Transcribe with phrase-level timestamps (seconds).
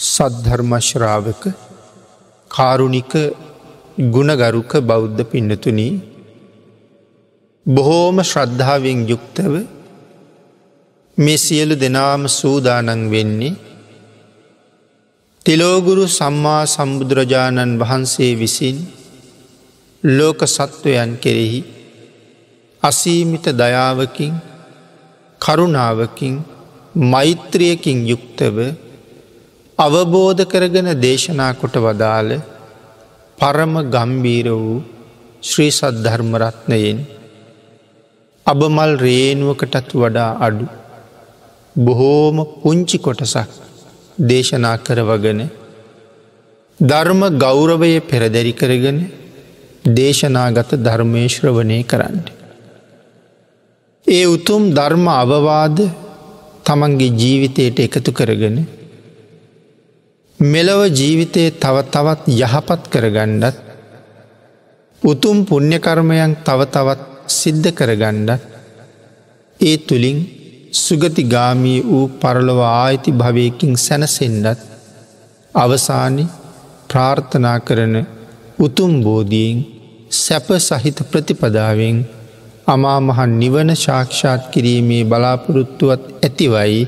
[0.00, 1.42] සද්ධර්මශ්‍රාවක
[2.50, 3.12] කාරුණික
[4.08, 5.92] ගුණගරුක බෞද්ධ පින්නතුනී
[7.66, 9.54] බොහෝම ශ්‍රද්ධාවෙන් යුක්තව
[11.18, 13.52] මේ සියලු දෙනාම සූදානන් වෙන්නේ
[15.46, 18.76] තිලෝගුරු සම්මා සම්බුදුරජාණන් වහන්සේ විසින්
[20.02, 21.62] ලෝක සත්වයන් කෙරෙහි
[22.82, 24.34] අසීමිත දයාවකින්
[25.40, 26.34] කරුණාවකින්
[27.10, 28.56] මෛත්‍රියකින් යුක්තව
[29.80, 32.30] අවබෝධ කරගෙන දේශනා කොට වදාළ
[33.38, 34.74] පරම ගම්බීර වූ
[35.42, 36.98] ශ්‍රී සද්ධර්මරත්නයෙන්
[38.46, 40.66] අබමල් රේනුවකටත් වඩා අඩු
[41.76, 43.54] බොහෝම පුංචි කොටසක්
[44.22, 45.40] දේශනා කරවගෙන
[46.80, 48.98] ධර්ම ගෞරවය පෙරදැරි කරගෙන
[49.90, 52.18] දේශනාගත ධර්මේශ්‍රවනය කරන්න.
[54.06, 55.78] ඒ උතුම් ධර්ම අවවාද
[56.66, 58.58] තමන්ගේ ජීවිතයට එකතු කරගෙන
[60.40, 63.56] මෙලව ජීවිතයේ තව තවත් යහපත් කරගණ්ඩත්
[65.02, 68.42] උතුම් පුුණ්්‍යකර්මයන් තව තවත් සිද්ධ කරගණ්ඩත්
[69.60, 70.18] ඒ තුළින්
[70.74, 74.60] සුගතිගාමී වූ පරලොව ආයිති භවයකින් සැනසෙන්ඩත්
[75.54, 76.24] අවසානි
[76.88, 77.94] ප්‍රාර්ථනා කරන
[78.58, 79.58] උතුම් බෝධීෙන්
[80.12, 81.98] සැප සහිත ප්‍රතිපදාවෙන්
[82.66, 86.80] අමාමහන් නිවන ශාක්ෂාත් කිරීමේ බලාපොරොත්තුවත් ඇතිවයි.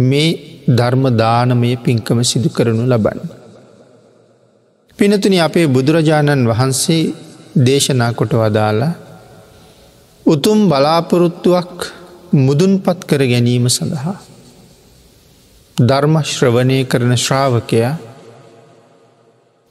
[0.00, 0.30] මේ
[0.68, 3.20] ධර්මදානමය පින්කම සිදු කරනු ලබන්න.
[4.98, 7.14] පිනතුනි අපේ බුදුරජාණන් වහන්සේ
[7.56, 8.94] දේශනා කොට වදාලා
[10.26, 11.74] උතුම් බලාපොරොත්තුවක්
[12.36, 14.16] මුදුන්පත් කර ගැනීම සඳහා.
[15.76, 17.94] ධර්මශ්‍රවනය කරන ශ්‍රාවකයා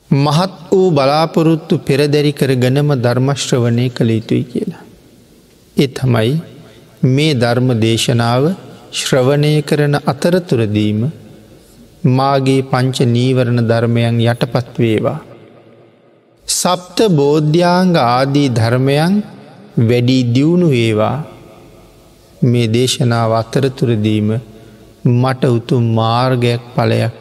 [0.09, 4.83] මහත් වූ බලාපොරොත්තු පෙරදැරි කර ගනම ධර්මශ්‍රවනය කළ යුතුයි කියලා.
[5.77, 6.33] එ තමයි
[7.05, 8.43] මේ ධර්ම දේශනාව
[8.95, 10.99] ශ්‍රවණය කරන අතරතුරදීම
[12.09, 15.19] මාගේ පංච නීවරණ ධර්මයන් යටපත් වේවා.
[16.47, 19.16] සප්ත බෝධ්‍යාංග ආදී ධර්මයන්
[19.81, 21.17] වැඩී දියුණු වේවා
[22.41, 24.29] මේ දේශනාව අතරතුරදීම
[25.13, 27.16] මට උතුම් මාර්ගයක් පලයක්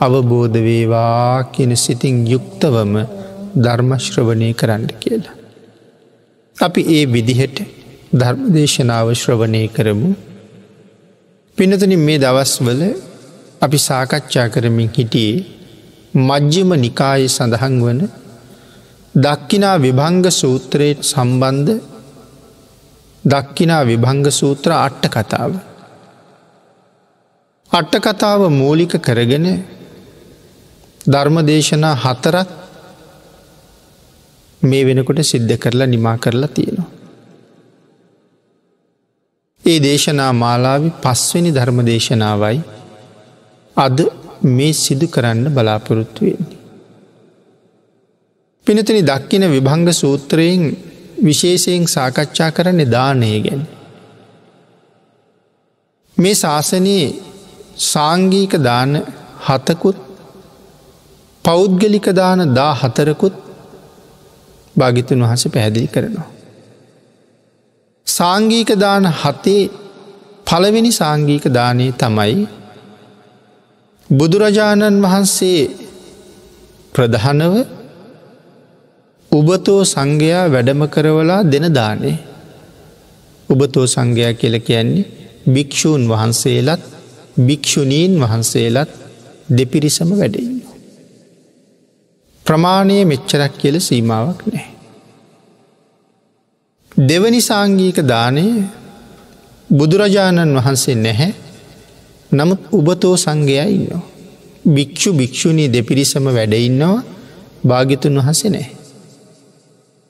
[0.00, 2.92] අවබෝධ වේවා කියන සිතින් යුක්තවම
[3.56, 5.36] ධර්මශ්‍රවනය කරන්න කියලා.
[6.56, 7.58] අපි ඒ විදිහට
[8.12, 10.12] ධර්මදේශනාව ශ්‍රවනය කරමු
[11.58, 12.80] පිනතනින් මේ දවස්වල
[13.62, 15.44] අපි සාකච්ඡා කරමින් හිටියේ
[16.20, 18.00] මජ්්‍යම නිකාය සඳහන් වන
[19.14, 21.70] දක්කිනා විභංග සූත්‍රයට සම්බන්ධ
[23.24, 25.52] දක්කිනා විභංග සූත්‍ර අට්ට කතාව.
[27.70, 29.46] අට්ට කතාව මූලික කරගෙන
[31.06, 32.50] ධර්මදේශනා හතරත්
[34.62, 36.73] මේ වෙනකොට සිද්ධ කරලා නිමා කරලා තියෙනවා.
[39.64, 42.58] ඒ දේශනා මාලාවි පස්වනි ධර්ම දේශනාවයි
[43.76, 43.98] අද
[44.48, 46.58] මේ සිදු කරන්න බලාපොරොත්තු වෙන්නේ.
[48.66, 50.62] පිනතනි දක්කින විභංග සූත්‍රයෙන්
[51.24, 53.62] විශේෂයෙන් සාකච්ඡා කරන්නේ දානය ගැන.
[56.16, 57.06] මේ ශාසනයේ
[57.84, 58.92] සාංගීක දාන
[59.46, 59.98] හතකුත්
[61.44, 63.34] පෞද්ගලික දාන දා හතරකුත්
[64.76, 66.28] භාගිතුන් වහස පැහැදිලි කරනවා.
[68.06, 69.62] සාංගීක දාන හතේ
[70.46, 72.36] පළවෙනි සාංගීක දානය තමයි
[74.10, 75.62] බුදුරජාණන් වහන්සේ
[76.94, 77.54] ප්‍රධානව
[79.32, 82.16] උබතෝ සංඝයා වැඩම කරවලා දෙන දානේ
[83.48, 85.06] උබතෝ සංඝයා කියල කියන්නේ
[85.46, 86.82] භික්‍ෂූන් වහන්සේලත්
[87.38, 88.90] භික්‍ෂුණීන් වහන්සේලත්
[89.48, 90.62] දෙපිරිසම වැඩඉන්න.
[92.46, 94.73] ප්‍රමාණය මෙච්චරක් කියල සීමාවක් නෑ.
[96.96, 98.46] දෙවනි සාංගීක දානය
[99.70, 101.34] බුදුරජාණන් වහන්සේ නැහැ
[102.30, 104.02] නමුත් උබතෝ සංඝයා ඉන්නවා.
[104.66, 107.02] භික්‍ෂු භික්‍ෂුණී දෙපිරිසම වැඩඉන්නවා
[107.66, 108.68] භාගිතුන් වහසේ නෑ.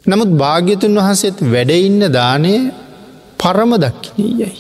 [0.07, 2.55] නමුත් භාග්‍යතුන් වහසෙත් වැඩඉන්න දානය
[3.39, 4.57] පරම දක්කිනී යයි.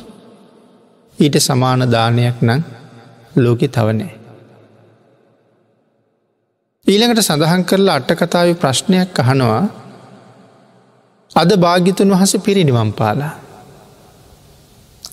[1.18, 2.60] ඊට සමාන දානයක් නං
[3.34, 4.14] ලෝකෙ තවනෑ.
[6.86, 9.64] ඊළඟට සඳහන් කරලා අට්ටකතාව ප්‍රශ්නයක් අහනවා
[11.36, 13.34] අද භාග්‍යතුන් වහස පිරිනිවම් පාලා.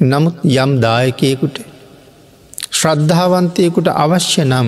[0.01, 1.57] නමුත් යම් දායකයෙකුට
[2.71, 4.67] ශ්‍රද්ධාවන්තයකුට අවශ්‍ය නම්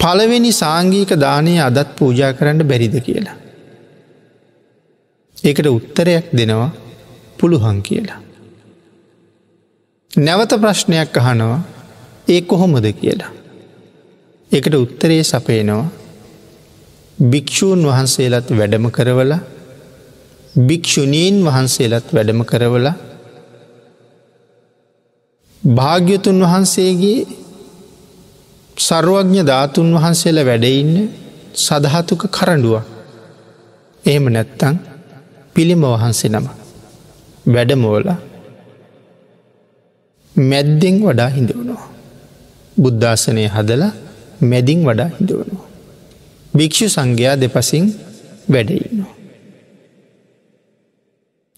[0.00, 3.36] පළවෙනි සාංගීක දානය අදත් පූජා කරන්න බැරිද කියලා.
[5.36, 6.70] ඒකට උත්තරයක් දෙනවා
[7.38, 8.20] පුළුහන් කියලා.
[10.10, 11.60] නැවත ප්‍රශ්නයක් අහනවා
[12.28, 13.32] ඒ කොහොමද කියලා.
[14.50, 15.99] එකට උත්තරේ සපයනවා
[17.20, 19.32] භික්‍ෂූන් වහන්සේලත් වැඩම කරවල
[20.58, 22.86] භික්‍ෂුණීන් වහන්සේලත් වැඩම කරවල
[25.62, 27.18] භාග්‍යතුන් වහන්සේගේ
[28.76, 30.94] සරුවඥ ධාතුන් වහන්සේල වැඩඉන්න
[31.56, 32.84] සදහතුක කරඩුවක්.
[34.04, 34.76] එහෙම නැත්තං
[35.56, 36.46] පිළිම වහන්සේ නම
[37.46, 38.06] වැඩමෝල
[40.34, 41.88] මැද්දෙන් වඩා හිඳවනවා.
[42.76, 43.82] බුද්ධාසනය හදල
[44.42, 45.69] මැදින් වඩා හිඳවනවා.
[46.54, 47.84] භික්‍ෂු සංඝයා දෙපසින්
[48.48, 49.14] වැඩඉන්නවා.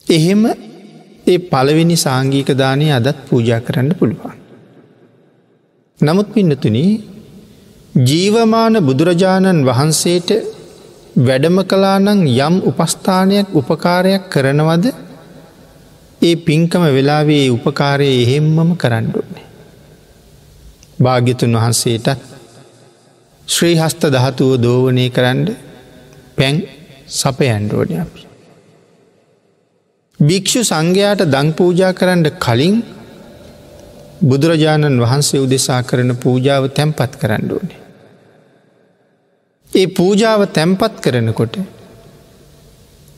[0.07, 0.43] එහෙම
[1.27, 4.39] ඒ පළවෙනි සාංගීක දානය අදත් පූජා කරන්න පුළුවන්.
[6.01, 6.93] නමුත් පින්නතුනී
[8.07, 10.31] ජීවමාන බුදුරජාණන් වහන්සේට
[11.19, 14.85] වැඩම කලානං යම් උපස්ථානයක් උපකාරයක් කරනවද
[16.23, 19.47] ඒ පින්කම වෙලාවේ උපකාරය එහෙම්මම කරන්නඩුන්නේ.
[20.99, 22.09] භාග්‍යතුන් වහන්සේටත්
[23.49, 25.41] ශ්‍රී හස්ත දහතුව දෝවනය කරන්න
[26.37, 26.63] පැන්
[27.11, 28.23] සපයන්ඩෝනය අපි.
[30.21, 32.77] භික්‍ෂු සංඝයාට දං පූජා කරන්න කලින්
[34.21, 37.81] බුදුරජාණන් වහන්සේ උදෙසා කරන පූජාව තැන්පත් කරන්න ඕනේ.
[39.71, 41.55] ඒ පූජාව තැන්පත් කරනකොට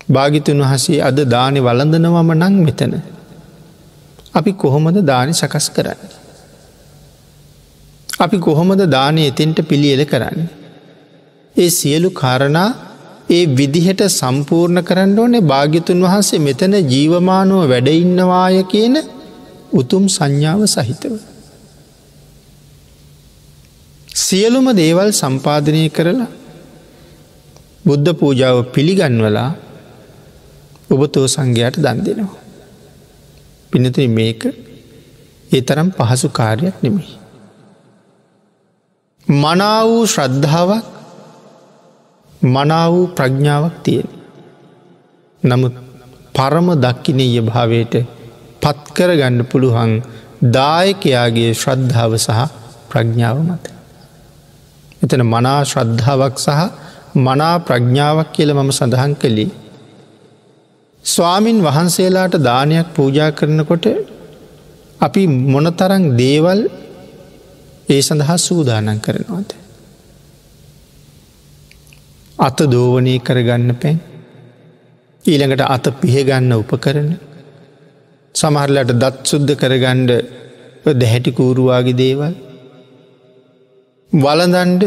[0.08, 2.94] භාගිතුන් වහසේ අද දානෙ වලඳනවම නං මෙතන.
[4.34, 6.23] අපි කොහොමද දානි සකස් කරන්න.
[8.24, 10.40] අපි කොහොමද දානය එතෙන්ට පිළියල කරන්න.
[11.56, 12.70] ඒ සියලු කාරණා
[13.28, 18.96] ඒ විදිහට සම්පූර්ණ කරන්න ඕනේ භාග්‍යතුන් වහන්සේ මෙතන ජීවමානුව වැඩඉන්නවාය කියන
[19.72, 21.14] උතුම් සංඥාව සහිතව.
[24.18, 26.30] සියලුම දේවල් සම්පාධනය කරලා
[27.84, 29.50] බුද්ධ පූජාව පිළිගන්වලා
[30.90, 32.40] ඔබතෝ සංඝයාට දන් දෙනවා.
[33.72, 34.42] පිනතුයි මේක
[35.50, 37.23] ඒ තරම් පහසු කාර්යක් නෙමෙයි.
[39.28, 40.84] මනා වූ ශ්‍රද්ධාවක්
[42.46, 44.08] මනා වූ ප්‍රඥාවක් තියෙන.
[45.42, 45.74] නමුත්
[46.34, 47.94] පරම දක්කිනීය භාවයට
[48.62, 49.92] පත්කර ගණ්ඩ පුළුවන්
[50.52, 52.40] දායකයාගේ ශ්‍රද්ධාව සහ
[52.90, 53.64] ප්‍රඥාව මත.
[55.02, 56.60] එතන මනා ශ්‍රද්ධාවක් සහ
[57.16, 59.50] මනා ප්‍රඥාවක් කියල මම සඳහන් කළේ.
[61.04, 63.86] ස්වාමින් වහන්සේලාට දානයක් පූජා කරනකොට
[65.00, 66.60] අපි මොනතරං දේවල්
[67.88, 69.50] ඒ සඳහා සූදානන් කරනවාද.
[72.38, 73.98] අත දෝවනය කරගන්න පැන්
[75.24, 77.10] ඊළඟට අත පිහගන්න උපකරන
[78.34, 80.10] සමහරලට දත් සුද්ධ කරගණ්ඩ
[80.92, 82.34] දැහැටිකූරුවාගේ දේවල්
[84.12, 84.82] වලදන්ඩ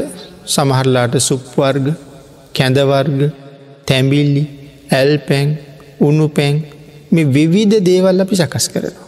[0.47, 1.87] සමහරලාට සුප්වර්ග
[2.55, 3.19] කැඳවර්ග
[3.87, 4.43] තැම්බිල්ලි
[4.91, 5.57] ඇල් පැන්
[5.99, 6.55] උුණු පැන්
[7.11, 9.06] මේ විවිධ දේවල් අපි සකස් කරනවා.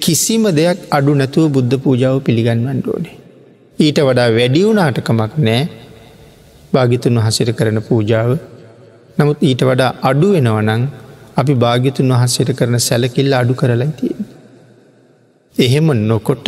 [0.00, 3.16] කිසිම දෙයක් අඩු නැතුව බුද්ධ පූජාව පිළිගන්වන්න ඕනේ.
[3.78, 5.60] ඊට වඩා වැඩියවුනාටකමක් නෑ
[6.72, 8.30] භාගිතුන් වහසිට කරන පූජාව
[9.18, 10.82] නමුත් ඊට වඩා අඩු වෙනවනං
[11.36, 14.14] අපි භාගිතුන් වහන්සේට කරන සැලකිල්ල අඩු කරලා තිය.
[15.56, 16.46] එහෙම නොකොට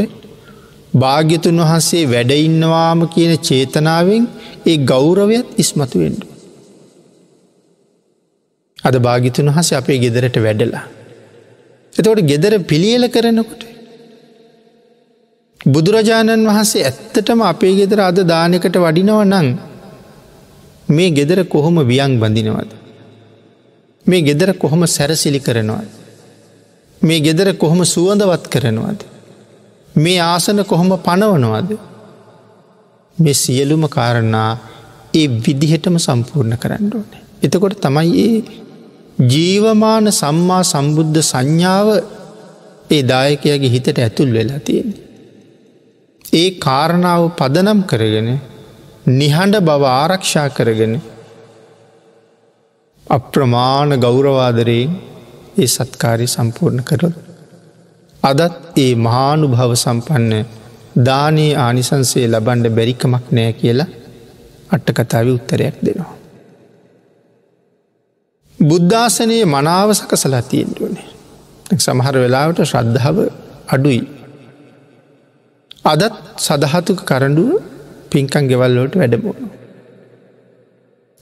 [0.94, 4.24] භාග්‍යතුන් වහන්සේ වැඩඉන්නවාම කියන චේතනාවෙන්
[4.66, 6.26] ඒ ගෞරවයත් ඉස්මතුවෙන්ඩු.
[8.78, 10.84] අද භාගිතුන් වහස අපේ ගෙදරට වැඩලා.
[11.94, 13.62] එතකොට ගෙදර පිළියල කරනකොට.
[15.66, 19.48] බුදුරජාණන් වහන්සේ ඇත්තටම අපේ ගෙදර අද දානකට වඩිනව නං
[20.88, 22.70] මේ ගෙදර කොහොම වියන් බඳිනවද.
[24.06, 25.90] මේ ගෙදර කොහොම සැරසිලි කරනවද.
[27.02, 29.00] මේ ගෙදර කොහොම සුවඳවත් කරනවද.
[29.94, 31.70] මේ ආසන කොහොම පනවනවාද.
[33.18, 34.50] මේ සියලුම කාරණා
[35.14, 37.10] ඒ විදිහටම සම්පූර්ණ කරන්න ඕන.
[37.42, 38.42] එතකොට තමයි ඒ
[39.18, 41.88] ජීවමාන සම්මා සම්බුද්ධ සංඥාව
[42.90, 44.94] ඒ දායකයාගේ හිතට ඇතුල් වෙලා තියෙන.
[46.32, 48.30] ඒ කාරණාව පදනම් කරගෙන
[49.10, 50.94] නිහඬ බව ආරක්ෂා කරගෙන
[53.06, 54.90] අප්‍රමාණ ගෞරවාදරයෙන්
[55.58, 57.14] ඒ සත්කාරය සම්පූර්ණ කරොත්.
[58.22, 60.46] අදත් ඒ මහානු භව සම්පන්න
[61.04, 63.90] දානයේ ආනිසන්සේ ලබන්ඩ බැරිකමක් නෑ කියලා
[64.70, 66.01] අට්ටකතාව උත්තරයක් දෙනවා.
[68.62, 71.08] බුද්ධාසනයේ මනාව සකසලා තියෙන්ටුවනේ.
[71.78, 73.18] සමහර වෙලාවට ශ්‍රද්ධාව
[73.68, 74.02] අඩුයි.
[75.84, 77.50] අදත් සදහතුක කරඩුව
[78.10, 79.48] පින්කන් ගෙවල්ලෝට වැඩබෝනු.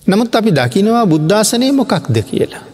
[0.03, 2.65] නමුත් අපි දකිනවා බුද්ධාසනය මොකක්ද කියලා.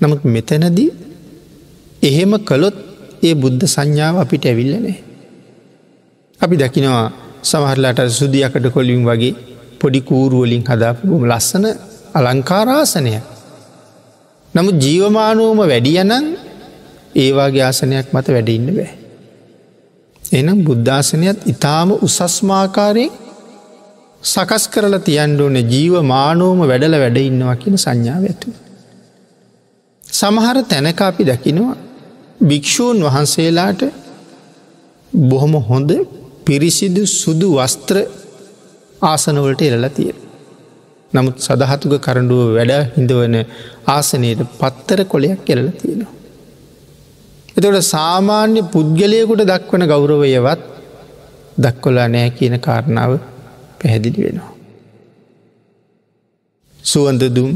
[0.00, 0.90] නමුත් මෙතැනදී
[2.02, 2.76] එහෙම කළොත්
[3.22, 4.98] ඒ බුද්ධ සංඥාව අපිට ඇවිල්ලනේ.
[6.40, 7.06] අපි දකිනවා
[7.42, 9.34] සමහරලාට සුදියකට කොලින් වගේ
[9.80, 11.66] පොඩි කූරුවලින් හදාපුම ලස්සන
[12.14, 13.14] අලංකාරාසනය.
[14.54, 16.26] නමුත් ජීවමානුවම වැඩියනං
[17.14, 18.92] ඒවාගේ ආසනයක් මත වැඩඉන්න බෑ.
[20.22, 23.12] එනම් බුද්ධාසනයත් ඉතාම උසස්මාකාරයෙන්
[24.22, 28.48] සකස් කරලා තියන්ඩෝන ජීව මානෝම වැඩල වැඩ ඉන්නවා කියන සංඥාව ඇතු.
[30.04, 31.76] සමහර තැනක අපි දකිනවා
[32.40, 33.82] භික්‍ෂූන් වහන්සේලාට
[35.12, 35.90] බොහොම හොඳ
[36.46, 37.96] පිරිසිදු සුදු වස්ත්‍ර
[39.02, 40.18] ආසනවලට එලලා තියෙන.
[41.12, 43.36] නමුත් සදහතුක කරඩුව වැඩ හිඳවන
[43.86, 46.12] ආසනයට පත්තර කොලයක් කෙරල තියෙනවා.
[47.56, 50.62] එතට සාමාන්‍ය පුද්ගලයකුට දක්වන ගෞරවයවත්
[51.58, 53.12] දක්කොලා නෑ කියන කාරණාව
[53.78, 54.52] පැහැදිලි වෙනවා.
[56.80, 57.50] සුවන්දදුම්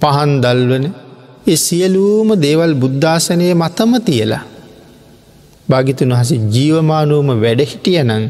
[0.00, 0.84] පහන් දල්වන
[1.46, 4.44] ඒ සියලූම දේවල් බුද්ධාසනය මතම තියලා
[5.68, 8.24] භාගිතුන් වහස ජීවමානුවම වැඩහිටියනං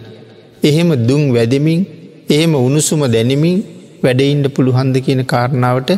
[0.62, 1.80] එහෙම දුම් වැදමින්
[2.28, 3.56] එහෙම උණුසුම දැනමින්
[4.04, 5.90] වැඩඉන්ඩ පුළුහන්ද කියන කාරණාවට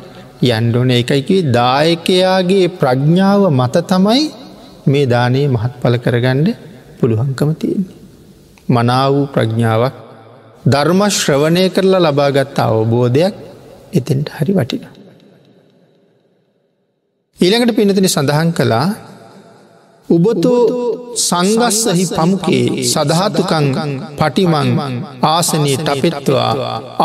[0.48, 4.24] යන්ඩෝන එකයිකි දායකයාගේ ප්‍රඥ්ඥාව මත තමයි
[4.86, 6.48] මේ දානයේ මහත් පල කරගණ්ඩ
[6.98, 7.96] පුළුවන්කම තියෙන්නේ.
[8.68, 9.96] මනා වූ ප්‍රඥාවක්
[10.64, 13.34] ධර්ම ශ්‍රවණය කරලා ලබාගත්ත අවබෝධයක්
[13.92, 14.84] එතෙන්ට හරි වටින.
[17.38, 18.86] ඊළඟට පිනතින සඳහන් කළා
[20.08, 20.62] උබතෝ
[21.20, 23.66] සංගස්සහි පමුකේ සදහතුකං
[24.18, 24.68] පටිමං
[25.24, 26.50] ආසනයේ ටපෙත්වා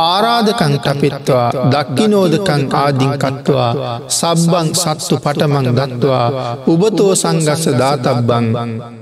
[0.01, 3.72] ආරාධකං ටපෙත්වා දක්කිනෝදකං ආදිං කත්වා
[4.10, 6.27] සබ්බං සත්තු පටමං දත්වා
[6.67, 8.46] උබතෝ සංගස්ස දාතබ්බං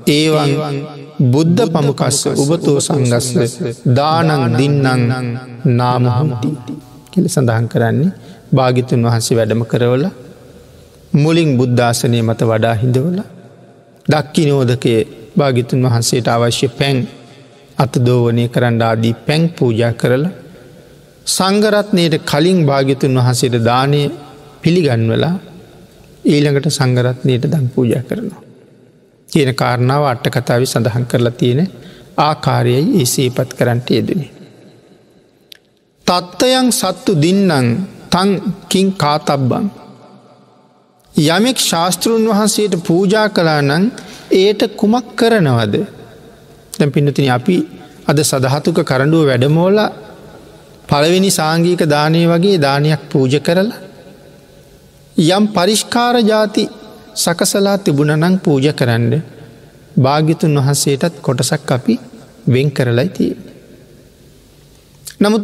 [0.09, 0.53] ඒවන්
[1.33, 3.27] බුද්ධ පමුකස්ස උබතෝ සංගස්ස
[3.97, 5.03] දානං දින්නං
[5.73, 6.51] නාමහොන්ති
[7.11, 8.13] කෙල සඳහන් කරන්නේ
[8.53, 10.05] භාගිතුන් වහන්සේ වැඩම කරවල
[11.15, 13.27] මුලින් බුද්ධාසනය මත වඩා හිඳවලා
[14.09, 14.93] දක්කිනෝදකය
[15.37, 16.97] භාගිතුන් වහන්සේට අවශ්‍ය පැන්
[17.77, 20.31] අත දෝවනය කරන්න ආදී පැන් පූජා කරලා
[21.27, 24.01] සංගරත්නයට කලින් භාගිතුන් වහන්සේට දානය
[24.61, 25.35] පිළිගන්වලා
[26.25, 28.43] ඊළඟට සංගරත්නයට දන් පූජා කරනවා.
[29.29, 31.61] කියන කාරණාව අට්ට කතාව සඳහන් කරලා තියෙන
[32.17, 34.31] ආකාරයයි ඒ සේපත් කරන්නට යෙදනේ.
[36.07, 37.67] තත්ත්වයන් සත්තු දින්නන්
[38.09, 39.65] තංකින් කාතබ්බන්
[41.19, 43.85] යමෙක් ශාස්තෘන් වහන්සේට පූජා කලා නං
[44.33, 45.75] ඒට කුමක් කරනවද
[46.73, 47.57] දැ පිනතින අපි
[48.07, 49.79] අද සදහතුක කරඩුව වැඩමෝල
[50.89, 53.79] පළවෙනි සාංගීක දානය වගේ දානයක් පූජ කරලා
[55.29, 56.63] යම් පරිෂ්කාර ජාති
[57.15, 59.13] සකසලා තිබුණනං පූජ කරන්න
[59.97, 61.95] භාගිතුන් වහන්සේටත් කොටසක් අපි
[62.47, 63.33] වෙන් කරලයි තිය.
[65.19, 65.43] නමුත්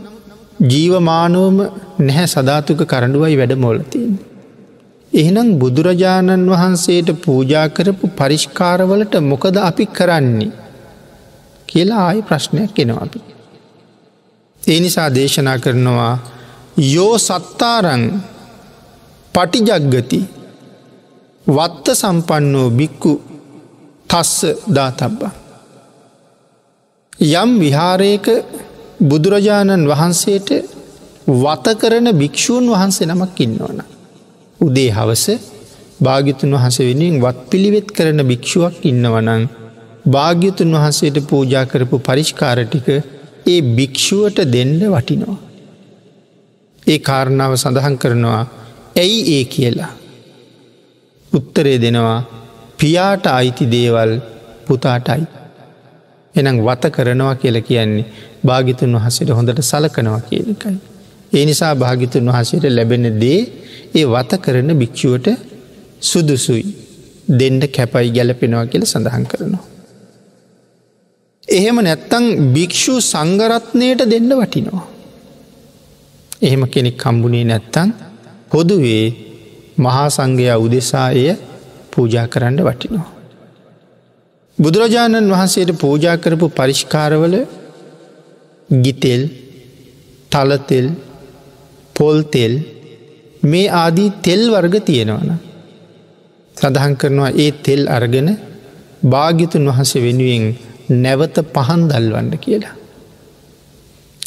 [0.64, 1.58] ජීවමානෝම
[2.00, 4.16] නැහැ සධාතුක කරඩුවයි වැඩ මෝලතින්.
[5.16, 10.52] එහෙනම් බුදුරජාණන් වහන්සේට පූජා කරපු පරිෂ්කාරවලට මොකද අපි කරන්නේ
[11.70, 13.20] කියලා ආය ප්‍රශ්නයක් එනවා අපි.
[14.62, 16.14] ඒ නිසා දේශනා කරනවා
[16.86, 18.04] යෝ සත්තාරං
[19.34, 20.20] පටිජග්ගති
[21.48, 23.14] වත්ත සම්පන්නෝ බික්කු
[24.10, 24.38] තස්ස
[24.70, 25.34] දාතබ්බා.
[27.34, 28.26] යම් විහාරයක
[29.02, 30.50] බුදුරජාණන් වහන්සේට
[31.34, 33.95] වත කරන භික්‍ෂූන් වහන්සේ නමක් ඉන්නවන.
[34.60, 35.26] උදේ හවස
[36.00, 39.44] භාගිතුන් වහස වෙනින් වත් පිළිවෙත් කරන භික්ෂුවක් ඉන්නවනං
[40.08, 42.88] භාග්‍යතුන් වහන්සේට පූජා කරපු පරිෂ්කාරටික
[43.46, 45.38] ඒ භික්‍ෂුවට දෙන්න වටිනවා.
[46.84, 48.44] ඒ කාරණාව සඳහන් කරනවා
[48.96, 49.92] ඇයි ඒ කියලා.
[51.32, 52.20] උත්තරේ දෙනවා
[52.78, 54.12] පියාට අයිති දේවල්
[54.68, 55.24] පුතාටයි.
[56.36, 58.10] එනම් වත කරනවා කියල කියන්නේ
[58.46, 60.78] භාගිතුන් වහසට හොඳට සලකනවා කියලකයි.
[61.36, 63.40] ඒ නිසා භාගිතුන් වහසයට ලැබෙන දේ
[63.96, 65.28] ඒ වත කරන භික්‍ෂුවට
[66.02, 66.66] සුදුසුයි
[67.32, 69.64] දෙන්ඩ කැපයි ගැලපෙනවා කියල සඳහන් කරනවා.
[71.48, 74.86] එහෙම නැත්තං භික්‍ෂු සංගරත්නයට දෙන්න වටිනවා.
[76.42, 77.90] එහෙම කෙනෙක් කම්බුණේ නැත්තං
[78.52, 79.06] පොදුවේ
[79.78, 81.28] මහා සංඝයා උදෙසා එය
[81.92, 83.10] පූජා කරන්න වටිනවා.
[84.58, 87.36] බුදුරජාණන් වහන්සේට පූජා කරපු පරිෂ්කාරවල
[88.70, 89.24] ගිතෙල්
[90.32, 90.88] තලතෙල්
[91.96, 92.54] පොල්තෙල්
[93.44, 95.30] මේ ආදී තෙල් වර්ග තියෙනවන.
[96.58, 98.30] සඳහන් කරනවා ඒ තෙල් අරගෙන
[99.04, 100.44] භාගිතුන් වහස වෙනුවෙන්
[100.98, 102.76] නැවත පහන් දල්වන්න කියලා.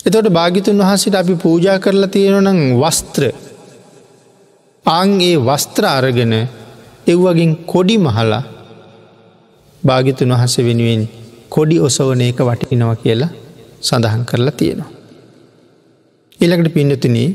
[0.06, 3.22] එතොට භාගිතුන් වහසිට අපි පූජා කරලා තියෙනවනම් වස්ත්‍ර
[4.86, 6.34] ආංගේ වස්ත්‍ර අරගෙන
[7.06, 8.42] එව්වගින් කොඩි මහලා
[9.82, 11.02] භාගිතුන් වහස වෙනුවෙන්
[11.48, 13.32] කොඩි ඔසවන එක වටිනවා කියලා
[13.80, 14.90] සඳහන් කරලා තියෙනවා.
[16.40, 17.28] එළකට පින්නතුනී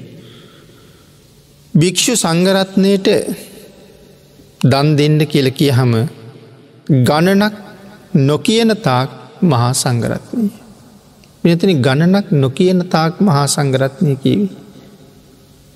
[1.73, 3.07] භික්‍ෂු සංගරත්නයට
[4.63, 5.93] දන් දෙන්න කියල කිය හම
[7.01, 7.55] ගණනක්
[8.21, 9.09] නොකියන තාක්
[9.43, 10.49] මහා සංගරත්නය.
[11.43, 14.51] මෙතනි ගණනක් නොකියන තාක් මහා සංගරත්නය කිවී.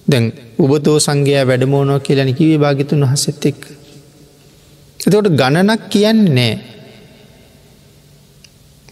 [0.07, 0.25] දැන්
[0.59, 3.59] උබතෝ සංඝයා වැඩමෝනෝ කියලනි කිවේ භාගිතුන් වහසෙත් එක්.
[4.99, 6.53] එතකොට ගණනක් කියන්නේ නෑ.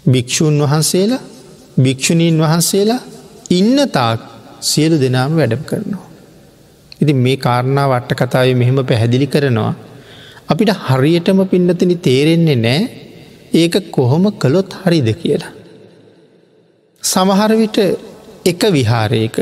[0.06, 1.24] භික්‍ෂූන් වහන්සේලා
[1.78, 3.02] භික්‍ෂුණීන් වහන්සේලා
[3.52, 4.22] ඉන්න තාක්
[4.62, 6.15] සියලු දෙනාම වැඩම කරනවා.
[7.00, 9.74] ඉති මේ කාරණා වට්ට කතාව මෙහෙම පැහැදිලි කරනවා.
[10.50, 12.82] අපිට හරියටම පින්නතිනි තේරෙන්නේ නෑ
[13.54, 15.54] ඒක කොහොම කළොත් හරිද කියලා.
[17.04, 17.78] සමහරවිට
[18.46, 19.38] එක විහාරයක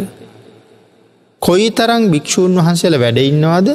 [1.42, 3.68] කොයි තරං භික්‍ෂූන් වහන්සේල වැඩඉන්නවාද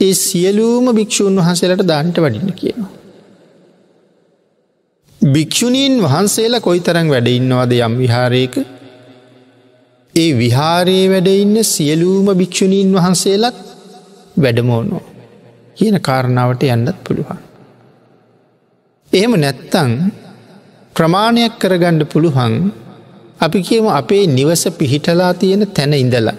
[0.00, 2.92] ඒ සියලූම භික්‍ෂූන් වහන්සේලට දානට වඩින්න කියනවා.
[5.20, 8.54] භික්‍ෂුණීන් වහන්සේලා කොයි තරං වැඩඉන්නවාද යම් විහාරයක
[10.14, 13.58] ඒ විහාරයේ වැඩඉන්න සියලූම භික්‍ෂුණීන් වහන්සේලත්
[14.36, 15.04] වැඩමෝනෝ
[15.76, 17.40] කියන කාරණාවට යන්නත් පුළුවන්.
[19.12, 19.92] එහෙම නැත්තං
[20.96, 22.54] ප්‍රමාණයක් කරගණ්ඩ පුළුවන්
[23.40, 26.36] අපි කියම අපේ නිවස පිහිටලා තියෙන තැන ඉඳලා.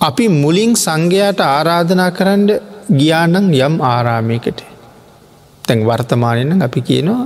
[0.00, 2.46] අපි මුලින් සංඝයාට ආරාධනා කරන්න
[2.90, 4.60] ගියානං යම් ආරාමයකට
[5.64, 7.24] තැන් වර්තමානයෙන් අපි කියනවා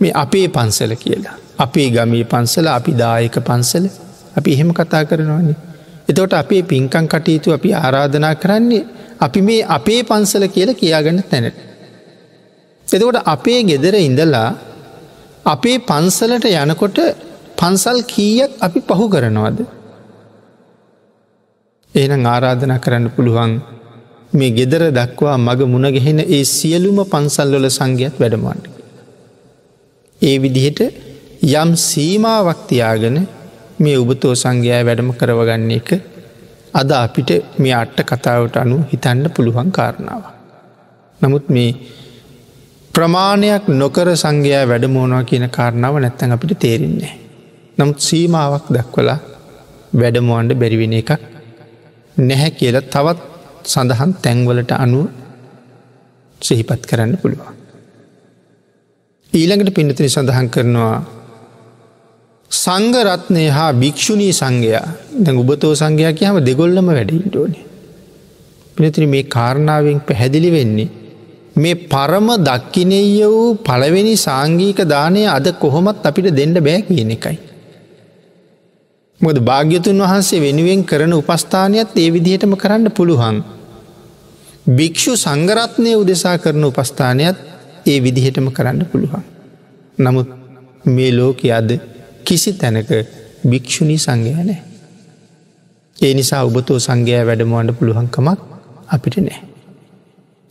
[0.00, 1.43] මේ අපේ පන්සල කියලා.
[1.58, 3.86] අපේ ගමේ පන්සල අපි දායක පන්සල
[4.36, 5.56] අපි එහෙම කතා කරනවාන්නේ.
[6.08, 8.84] එතවට අපේ පින්කං කටයුතු අපි ආරාධනා කරන්නේ
[9.20, 11.56] අපි මේ අපේ පන්සල කියල කියාගන්න තැනට.
[12.88, 14.48] එතකොට අපේ ගෙදර ඉඳලා
[15.46, 16.98] අපේ පන්සලට යනකොට
[17.56, 19.58] පන්සල් කීයක් අපි පහු කරනවාද.
[21.94, 23.52] එනම් ආරාධනා කරන්න පුළුවන්
[24.32, 28.60] මේ ගෙදර දක්වා මග මුණගෙහෙන ඒ සියලුම පන්සල්ලොල සංගයක් වැඩමන්න.
[30.20, 30.80] ඒ විදිහට
[31.44, 33.16] යම් සීමාවක්තියාගෙන
[33.78, 35.88] මේ උබතෝ සංඝයා වැඩම කරවගන්න එක
[36.74, 40.22] අද අපිට මේ අට්ට කතාවට අනු හිතන්න පුළුවන් කාරණාව.
[41.20, 41.76] නමුත් මේ
[42.94, 47.14] ප්‍රමාණයක් නොකර සංඝයා වැඩමෝනවා කියන කාරණාව නැත්තන් අපිට තේරෙන්නේ.
[47.78, 49.18] නමුත් සීමාවක් දක්වලා
[50.00, 51.10] වැඩමුවන්ඩ බැරිවෙන එකක්
[52.16, 53.20] නැහැ කියල තවත්
[53.64, 55.06] සඳහන් තැන්වලට අනුව
[56.40, 57.52] සෙහිපත් කරන්න පුළුවන්.
[59.32, 60.96] ඊළඟට පිනතිනි සඳහන් කරනවා
[62.50, 64.88] සංගරත්නය හා භික්‍ෂුණී සංඝයා
[65.20, 67.64] දැ උබතෝ සංඝයා කියහම දෙගොල්ලම වැඩින්ටෝනේ.
[68.76, 70.90] පිනතිරි මේ කාරණාවෙන් පැහැදිලි වෙන්නේ
[71.56, 77.38] මේ පරම දක්කිනෙය වූ පළවෙනි සංගීක දානය අද කොහොමත් අපිට දෙන්න බෑ කියන එකයි.
[79.20, 83.36] මොද භාග්‍යතුන් වහන්සේ වෙනුවෙන් කරන උපස්ථානයත් ඒ විදිහටම කරන්න පුළුවන්.
[84.68, 87.36] භික්‍ෂු සංගරත්නය උදෙසා කරන උපස්ථානයත්
[87.86, 89.24] ඒ විදිහටම කරන්න පුළුවන්.
[89.98, 90.28] නමුත්
[90.86, 91.70] මේ ලෝක අද
[92.24, 92.90] කිසි තැනක
[93.44, 94.60] භික්‍ෂුණී සංඝයනෑ.
[95.96, 98.40] ඒ නිසා ඔබතෝ සංඝයා වැඩමුවන්ට පුළුවන්කමක්
[98.88, 99.40] අපිට නෑ.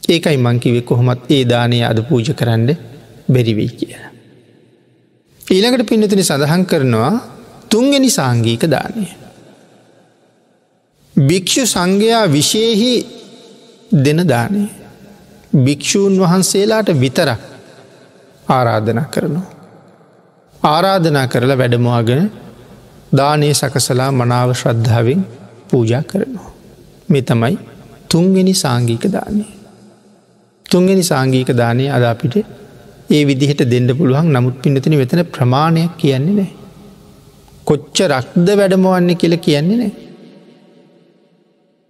[0.03, 2.69] ඒකයි මංකිවෙ කොහොමත් ඒ දානය අද පූජ කරන්න
[3.29, 4.11] බැරිවෙයි කියලා.
[5.41, 7.11] ඊළඟට පින්නතින සඳහන් කරනවා
[7.69, 9.07] තුන්ගනි සංගීක දානය.
[11.15, 12.93] භික්‍ෂු සංඝයා විශේහි
[13.95, 14.63] දෙන දානය.
[15.55, 17.41] භික්‍ෂූන් වහන්සේලාට විතරක්
[18.47, 19.52] ආරාධනා කරනවා.
[20.63, 22.23] ආරාධනා කරලා වැඩමවාගෙන
[23.13, 25.21] දානය සකසලා මනාව ශ්‍රද්ධාවෙන්
[25.69, 26.51] පූජා කරනවා.
[27.09, 27.55] මෙ තමයි
[28.09, 29.43] තුන්වෙනි සංගීක දානය.
[30.65, 32.35] තුන්ගනි සංගීක දානය අද අපිට
[33.09, 36.51] ඒ විදිහට දෙන්න පුළුවන් නමුත් පිනතින වෙතන ප්‍රමාණයක් කියන්නේ නෑ.
[37.65, 39.93] කොච්ච රක්ද වැඩමවන්නේ කියල කියන්නේ නෑ.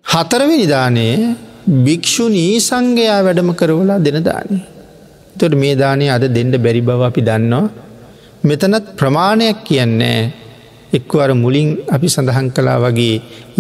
[0.05, 1.15] හතරවෙනි දානයේ
[1.86, 4.57] භික්‍ෂු නීසංගයා වැඩම කරවලා දෙන දානය.
[5.39, 7.65] තොට මේ දානය අද දෙන්න බැරි බව අපි දන්නවා
[8.43, 10.19] මෙතනත් ප්‍රමාණයක් කියන්නේ
[10.93, 13.15] එක්වර මුලින් අපි සඳහන් කලා වගේ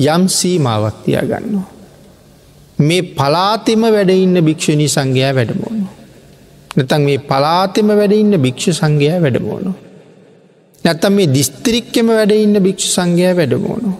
[0.07, 1.69] යම් සීමාවක්තියා ගන්නවා.
[2.79, 5.87] මේ පලාතෙම වැඩඉන්න භික්‍ෂණී සංඝයා වැඩමෝනු.
[6.75, 9.71] නැතන් මේ පලාතෙම වැඩඉන්න භික්ෂ සංඝයා වැඩමෝනු.
[10.83, 13.91] නැත්තම් මේ දිස්ත්‍රික්කෙම වැඩඉන්න භික්ෂ සංඝයා වැඩමෝනු.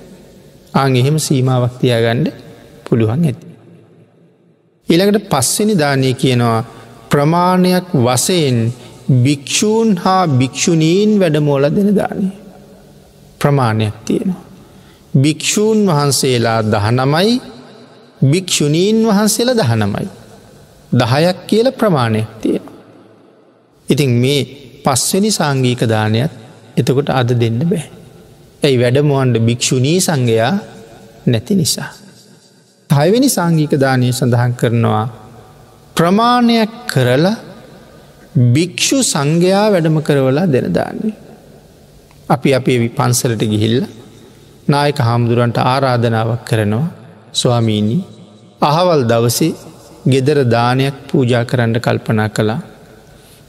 [0.73, 2.27] ආං එහෙම සීමාවක්තියා ගණ්ඩ
[2.85, 3.45] පුළුවන් ඇති.
[4.87, 6.59] ඉළඟට පස්සනි දානය කියනවා
[7.09, 8.59] ප්‍රමාණයක් වසයෙන්
[9.21, 12.27] භික්‍ෂූන් හා භික්‍ෂුණීන් වැඩමෝල දෙන දානය.
[13.39, 14.41] ප්‍රමාණයක් තියෙනවා.
[15.13, 17.41] භික්‍ෂූන් වහන්සේලා දහනමයි
[18.21, 20.07] භික්‍ෂුණීන් වහන්සේල දහනමයි.
[20.91, 22.65] දහයක් කියල ප්‍රමාණයක් තියෙන.
[23.89, 24.41] ඉතින් මේ
[24.85, 26.31] පස්වනි සංගීක දානයක්
[26.77, 27.83] එතකොට අද දෙන්න බෑ.
[28.63, 30.53] ඇයි වැඩමුවන්ට භික්‍ෂුණී සංඝයා
[31.25, 31.91] නැති නිසා.
[32.89, 35.05] හයවෙනි සංගීක දානය සඳහන් කරනවා
[35.95, 37.35] ප්‍රමාණයක් කරලා
[38.35, 41.13] භික්‍ෂු සංඝයා වැඩම කරවලා දෙන දාන්නේ.
[42.29, 43.85] අපි අපේ පන්සලට ගිහිල්ල
[44.67, 46.87] නායක හාමුදුරන්ට ආරාධනාවක් කරනවා
[47.33, 48.03] ස්වාමීණී
[48.61, 49.53] අහවල් දවසේ
[50.05, 52.61] ගෙදර දානයක් පූජා කරන්න කල්පනා කළා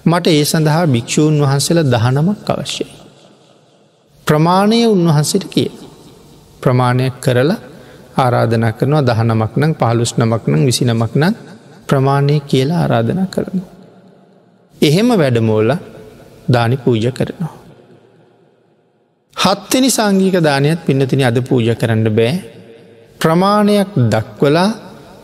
[0.04, 2.92] මට ඒ සඳහා භික්‍ෂූන් වහන්සේල දහනමක් අවශ්‍යයි.
[4.26, 5.70] ප්‍රමාණය උන්වහන්සට කිය.
[6.62, 7.60] ප්‍රමාණයක් කරලා
[8.16, 11.34] ආරාධනා කරනවා දහනමක් නම් පහලුස් නමක් නම් විසි නමක් නම්
[11.88, 13.73] ප්‍රමාණය කියලා ආරාධනා කරනවා.
[14.84, 15.70] එහෙම වැඩමෝල
[16.48, 17.52] දානි පූජ කරනවා.
[19.36, 22.32] හත්තනි සංගීක දානයක් පින්නතින අද පූජ කරන්න බෑ
[23.20, 24.70] ප්‍රමාණයක් දක්වලා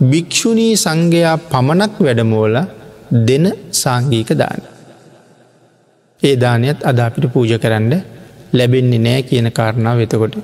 [0.03, 2.57] භික්‍ෂුණී සංඝයා පමණක් වැඩමෝල
[3.27, 4.63] දෙන සංගීක දාන.
[6.23, 7.93] ඒ දානයත් අද අපිට පූජ කරන්න
[8.53, 10.35] ලැබෙන්නේ නෑ කියන කාරණාව වෙතකොට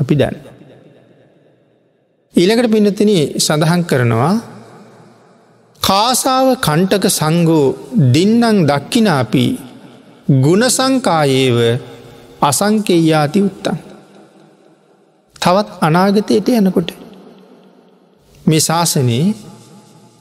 [0.00, 0.36] අපි දන්න.
[2.34, 4.34] ඊළකට පිනතින සඳහන් කරනවා
[5.88, 7.66] කාසාව කණ්ටක සංගෝ
[8.14, 9.44] දින්නං දක්කිනාපි
[10.42, 11.58] ගුණසංකායේව
[12.40, 13.78] අසංකෙයාති උත්තන්.
[15.36, 16.90] තවත් අනාගතයට යනකොට
[18.44, 19.24] මේ ශාසනයේ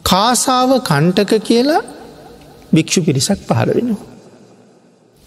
[0.06, 1.82] කාසාව කණ්ටක කියලා
[2.74, 4.02] භික්‍ෂු පිරිසක් පහළ වෙනවා.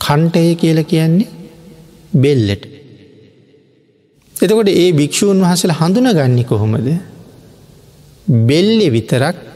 [0.00, 1.30] කණ්ටය කියල කියන්නේ
[2.14, 2.64] බෙල්ලට.
[4.36, 6.90] එතකොට ඒ භික්‍ෂූන් වහසල හඳුන ගන්නේ කොහොමද.
[8.44, 9.49] බෙල්ලෙ විතරක්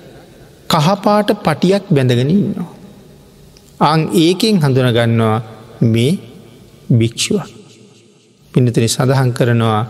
[0.75, 2.71] කහපාට පටියක් බැඳගෙන ඉන්නවා.
[3.81, 5.37] අං ඒකෙන් හඳුනගන්නවා
[5.83, 6.13] මේ
[6.91, 7.49] භික්‍ෂුවක්.
[8.55, 9.83] පිනතුනි සඳහන් කරනවා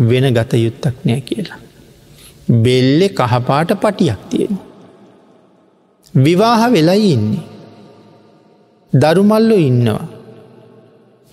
[0.00, 1.60] වෙන ගත යුත්තක් නෑ කියලා.
[2.64, 4.58] බෙල්ලෙ කහපාට පටියක් තියෙන.
[6.14, 7.46] විවාහ වෙලයි ඉන්නේ.
[8.92, 10.04] දරුමල්ලො ඉන්නවා.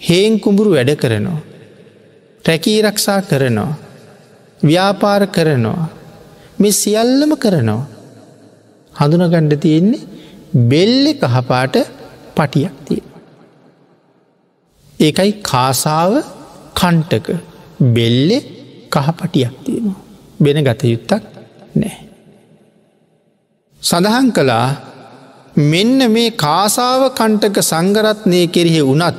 [0.01, 1.41] හේන් කුඹුරු වැඩ කරනවා.
[2.45, 3.77] රැකී රක්ෂා කරනවා.
[4.61, 5.89] ව්‍යාපාර කරනවා.
[6.59, 7.96] මේ සියල්ලම කරනවා.
[8.97, 10.07] හඳුනගණ්ඩ තියෙන්නේ
[10.65, 11.75] බෙල්ලෙ කහපාට
[12.35, 13.03] පටියක් තිය.
[14.99, 16.11] ඒකයි කාසාව
[16.75, 17.27] කන්ටක
[17.91, 18.37] බෙල්ලෙ
[18.91, 19.99] කහපටියක් තියෙනවා.
[20.39, 21.23] බෙන ගත යුත්තක්
[21.75, 21.97] නෑ.
[23.81, 24.67] සඳහන් කළා
[25.65, 29.17] මෙන්න මේ කාසාව කණ්ටක සංගරත්නය කෙරෙහි වනත්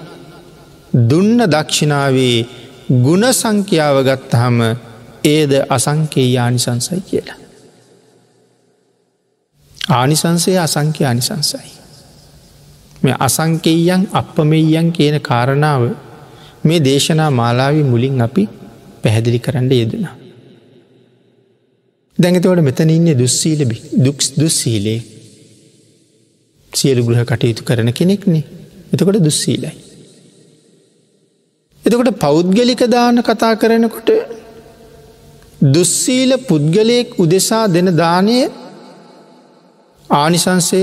[1.05, 2.39] දුන්න දක්ෂිනාවේ
[2.99, 4.59] ගුණ සංඛ්‍යාව ගත්තහම
[5.27, 7.39] ඒද අසංකේ ආනිසංසයි කියලා.
[9.89, 11.71] ආනිසංසය අසංඛ්‍ය ආනිසංසයි.
[13.03, 15.83] මේ අසංකෙයන් අපමෙයන් කියන කාරණාව
[16.65, 18.49] මේ දේශනා මාලාවි මුලින් අපි
[19.03, 20.07] පැහැදිලි කරන්න යෙදෙන.
[22.19, 23.61] දැඟතවට මෙතන ඉන්න දුස්සීල
[24.05, 25.01] දුක්ස් දුස්සීලේ
[26.73, 28.45] සියලු ගෘහ කටයුතු කරන කෙනෙක්නේ
[28.93, 29.73] එතකොට දුස්සීලයි.
[31.85, 34.11] එතකොට පෞද්ගලික දාන කතා කරනකොට
[35.69, 38.39] දුස්සීල පුද්ගලයෙක් උදෙසා දෙන දානය
[40.11, 40.81] ආනිසංසය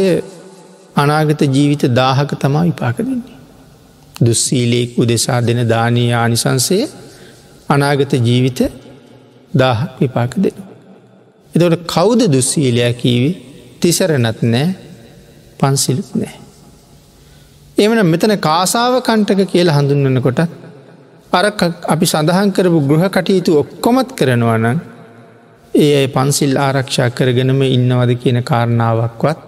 [0.96, 3.38] අනාගත ජීවිත දාහක තමා විපාක දෙන්නේ.
[4.22, 6.78] දුස්සීලයෙක් උදෙසා දෙන දානී ආනිසංසය
[7.70, 8.60] අනාගත ජීවිත
[9.54, 10.56] දාහක් විපාක දෙන.
[11.54, 13.32] එතවට කෞුද දුස්සීලයා කීවි
[13.80, 14.68] තිසරනත් නෑ
[15.60, 16.36] පන්සිලුත් නෑ.
[17.78, 20.42] එමන මෙතන කාසාව කණ්ටක කියලා හඳුන්වන්න කොටත්
[21.34, 21.46] අර
[21.88, 24.78] අපි සඳහන් කරපු ගෘහ කටයුතු ඔක්කොමත් කරනවා නම්
[25.76, 29.40] ඒ අයි පන්සිල් ආරක්ෂා කරගෙනම ඉන්නවද කියන කාරණාවක්වත්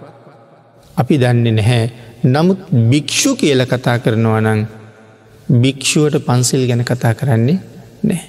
[0.96, 1.86] අපි දන්නේ නැහැ.
[2.24, 2.60] නමුත්
[2.90, 4.60] භික්‍ෂු කියල කතා කරනවා නං
[5.62, 7.58] භික්‍ෂුවට පන්සිල් ගැන කතා කරන්නේ
[8.02, 8.22] නෑ.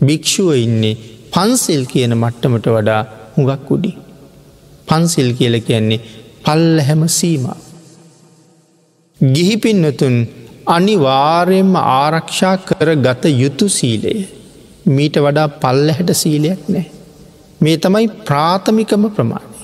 [0.00, 0.98] භික්‍ෂුව ඉන්නේ
[1.30, 3.02] පන්සිල් කියන මට්ටමට වඩා
[3.34, 3.92] හුඟක් උඩි.
[4.88, 6.04] පන්සිල් කියල කියන්නේ
[6.44, 7.44] පල්ල හැම සීම.
[9.20, 10.16] ගිහිපින්නතුන්
[10.68, 14.16] අනිවාර්යෙන්ම ආරක්ෂා කර ගත යුතු සීලය
[14.86, 16.88] මීට වඩා පල්ල හැට සීලයක් නෑ.
[17.60, 19.56] මේ තමයි ප්‍රාථමිකම ප්‍රමාණය.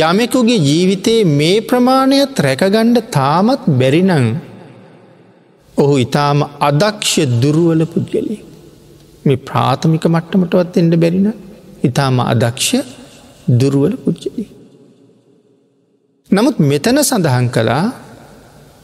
[0.00, 4.28] යමෙකුගේ ජීවිතයේ මේ ප්‍රමාණයත් රැකගණ්ඩ තාමත් බැරිනං
[5.74, 8.40] ඔහු ඉතාම අදක්ෂ දුරුවල පුද්ගලේ.
[9.24, 11.28] මේ ප්‍රාථමික මට්ටමටවත් එන්ඩ බැරින
[11.82, 12.70] ඉතාම අදක්ෂ
[13.60, 14.48] දුරුවල පුද්ගලේ.
[16.30, 17.84] නමුත් මෙතන සඳහන් කළා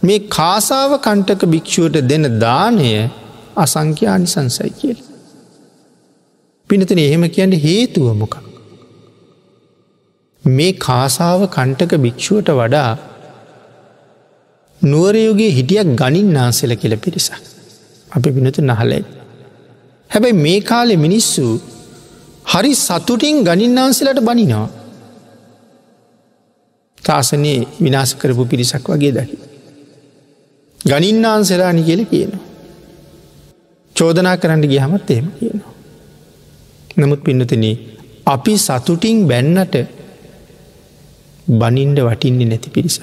[0.03, 2.93] මේ කාසාව කණ්ටක භික්‍ෂුවට දෙන දානය
[3.57, 5.01] අසංඛ්‍යානි සංසයි කියල.
[6.71, 8.37] පිනතන එහෙම කියන්න හේතුව මොකක්.
[10.45, 12.91] මේ කාසාව කණ්ටක භික්‍ෂුවට වඩා
[14.83, 17.43] නුවරයුගේ හිටියක් ගනින් නාසෙල කියල පිරිසක්.
[18.11, 19.05] අපි පිනතු නහලයි.
[20.11, 21.45] හැබැයි මේ කාලෙ මිනිස්සු
[22.47, 24.69] හරි සතුටින් ගනින්නාන්සලට බනිනවා.
[27.05, 29.39] තාසනයේ විනාස කරපු පිරිසක් වගේ දකි.
[30.79, 32.45] ගනින්නාන්සෙලානි කියල කියනවා.
[33.97, 35.74] චෝදනා කරන්න ගියහමත් එහෙම කියනවා.
[36.97, 37.65] නමුත් පින්නතන
[38.27, 39.75] අපි සතුටින් බැන්නට
[41.51, 43.03] බනින්ඩ වටින්නේ නැති පිරිසක්.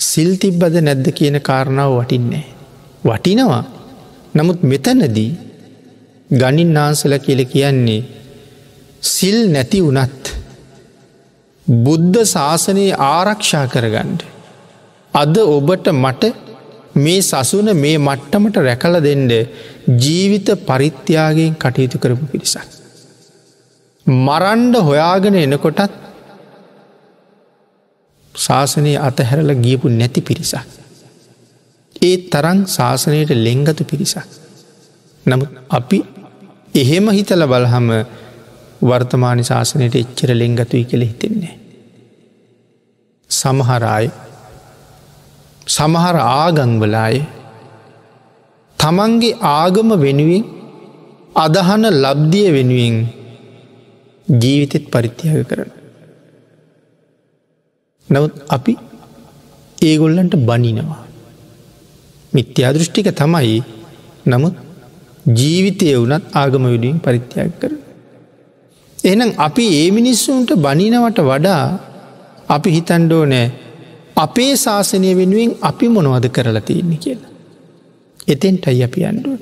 [0.00, 2.44] සිල් තිබ්බද නැද්ද කියන කාරණාව වටින්නේ.
[3.04, 3.64] වටිනවා
[4.34, 5.30] නමුත් මෙතනදී
[6.30, 8.00] ගනින් නාන්සල කියල කියන්නේ
[9.02, 10.24] සිල් නැති වනත්
[11.66, 14.20] බුද්ධ ශාසනයේ ආරක්ෂා කරගණ්ඩ.
[15.14, 16.45] අද ඔබට මට
[16.96, 19.32] මේ සසුන මේ මට්ටමට රැකල දෙන්ඩ
[19.96, 22.68] ජීවිත පරිත්‍යාගෙන් කටයුතු කරපු පිරිසක්.
[24.06, 25.94] මරන්ඩ හොයාගෙන එනකොටත්
[28.34, 30.66] ශාසනය අතහැරල ගියපු නැති පිරිසක්.
[32.02, 34.28] ඒ තරං ශාසනයට ලෙංගතු පිරිසක්.
[35.26, 35.98] නමුත් අපි
[36.74, 37.88] එහෙම හිතල බලහම
[38.82, 41.54] වර්තමාන ශාසනයට එච්චර ලෙංගතුයි කළ හිතෙන්නේ.
[43.30, 44.10] සමහරයි
[45.66, 47.16] සමහර ආගංවලාය
[48.78, 50.44] තමන්ගේ ආගම වෙනුවෙන්
[51.36, 52.96] අදහන ලබ්දිය වෙනුවෙන්
[54.28, 55.70] ජීවිතෙත් පරිත්‍යාග කරන.
[58.08, 58.72] නවත් අපි
[59.78, 61.02] ඒගොල්ලන්ට බනිනවා.
[62.32, 63.58] මිත්‍යාදෘෂ්ටික තමයි
[64.26, 64.54] නමුත්
[65.38, 67.72] ජීවිතය වනත් ආගම විඩියෙන් පරිත්‍යාග කර.
[68.98, 71.62] එනම් අපි ඒ මිනිස්සුන්ට බනිනවට වඩා
[72.48, 73.65] අපි හිතන්ඩෝ නෑ
[74.16, 77.32] අපේ ශාසනය වෙනුවෙන් අපි මොනවද කරලා තියන්නේ කියලා.
[78.28, 79.40] එතෙන්ටයි අපි අන්ඩුවන.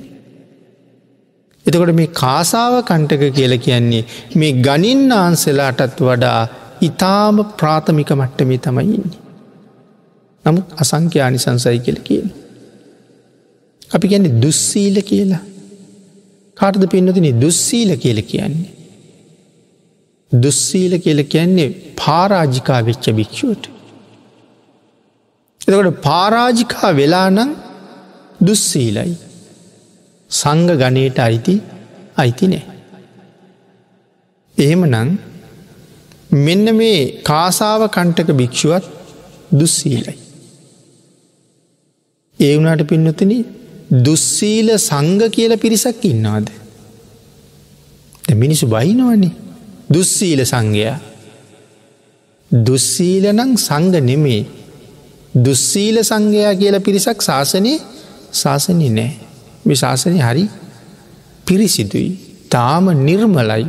[1.65, 4.03] එතකොට මේ කාසාව කණ්ටක කියල කියන්නේ
[4.35, 6.41] මේ ගනින් ආන්සලාටත් වඩා
[6.81, 9.19] ඉතාම ප්‍රාථමික මට්ටමේ තමයින්නේ.
[10.45, 12.27] නමුත් අසංඛ්‍යානි සංසයි කියල කියන.
[13.91, 15.43] අපි ගැන්නේ දුස්සීල කියලා
[16.57, 18.73] කාටද පින්නතින දුස්සීල කියල කියන්නේ.
[20.31, 23.74] දුස්සීල කියල කියන්නේ පාරාජිකා වෙච්ච භික්ෂුවට.
[25.67, 27.39] එතකොට පාරාජිකා වෙලානං
[28.41, 29.13] දුස්සීලයි.
[30.31, 31.55] සංග ගනයට අයිති
[32.17, 32.65] අයිති නෑ.
[34.57, 35.09] එහෙම නං
[36.39, 38.85] මෙන්න මේ කාසාව කණ්ටක භික්ෂුවත්
[39.51, 40.15] දුස්සීලයි.
[42.39, 43.33] ඒ වුණට පින්නතන
[44.05, 46.47] දුස්සීල සංග කියල පිරිසක් ඉන්නවාද.
[48.33, 49.33] මිනිසු බයිනවනේ
[49.89, 50.99] දුස්සීල සංඝයා.
[52.51, 54.41] දුස්සීලනං සංග නෙමේ
[55.35, 57.73] දුස්සීල සංඝයා කියල පිරිසක් ශාසනය
[58.33, 59.11] ශාසනය නෑ
[59.65, 60.45] මේ ශාසනය හරි
[61.47, 62.11] පිරිසිදුයි
[62.49, 63.65] තාම නිර්මලයි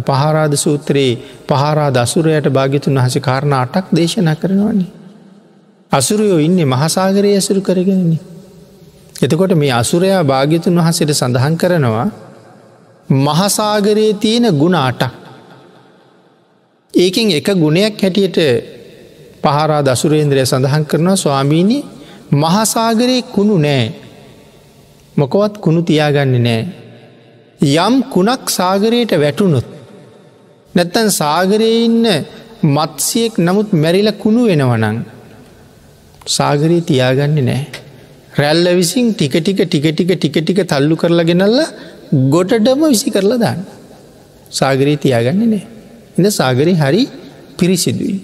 [0.00, 4.90] පහරාද සූත්‍රයේ පහරා දසුරයට භාගිතුන් වහස කාරණ අටක් දේශනා කරනවන්නේ.
[5.92, 8.20] අසුරයෝ ඉන්නේ මහසාගරය ඇසුරු කරගෙනන්නේ.
[9.16, 12.08] එතකොට මේ අසුරයා භාගිතුන් වහසට සඳහන් කරනවා
[13.08, 15.12] මහසාගරයේ තියෙන ගුණ අටක්.
[16.94, 18.38] ඒකින් එක ගුණයක් හැටියට
[19.42, 21.78] පහරා දසුරේන්ද්‍රය සඳහන් කරනවා ස්වාමීණි
[22.34, 23.84] මහසාගරයේ කුණු නෑ
[25.16, 26.60] මොකවත් කුණු තියාගන්න නෑ.
[27.76, 29.66] යම් කුණක් සාගරයට වැටුණොත්.
[30.74, 32.06] නැත්තන් සාගරයේ ඉන්න
[32.66, 34.98] මත්සියෙක් නමුත් මැරිල කුණු වෙනවනං.
[36.28, 37.60] සාගරී තියාගන්න නෑ.
[38.34, 41.60] රැල්ල විසින් ටික ටික ටික ටික ටික ටික තල්ලු කරලා ගෙනල්ල
[42.30, 43.60] ගොටඩම විසි කරලා දාන්න.
[44.52, 45.62] සාගරී තියාගන්න නෑ.
[46.16, 47.02] එඳ සාගරී හරි
[47.58, 48.18] පිරිසිදුයි.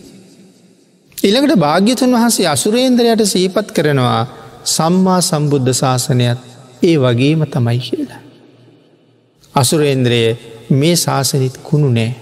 [1.18, 4.26] ඉළඟට භාග්‍යතුන් වහන්සේ අසුරේන්ද්‍රයට සීපත් කරනවා
[4.66, 6.38] සම්මා සම්බුද්ධ ශාසනයත්
[6.82, 8.20] ඒ වගේම තමයි කියලා.
[9.54, 10.20] අසුරේන්ද්‍රය
[10.70, 12.12] මේ ශාසනිත් කුණු නෑ.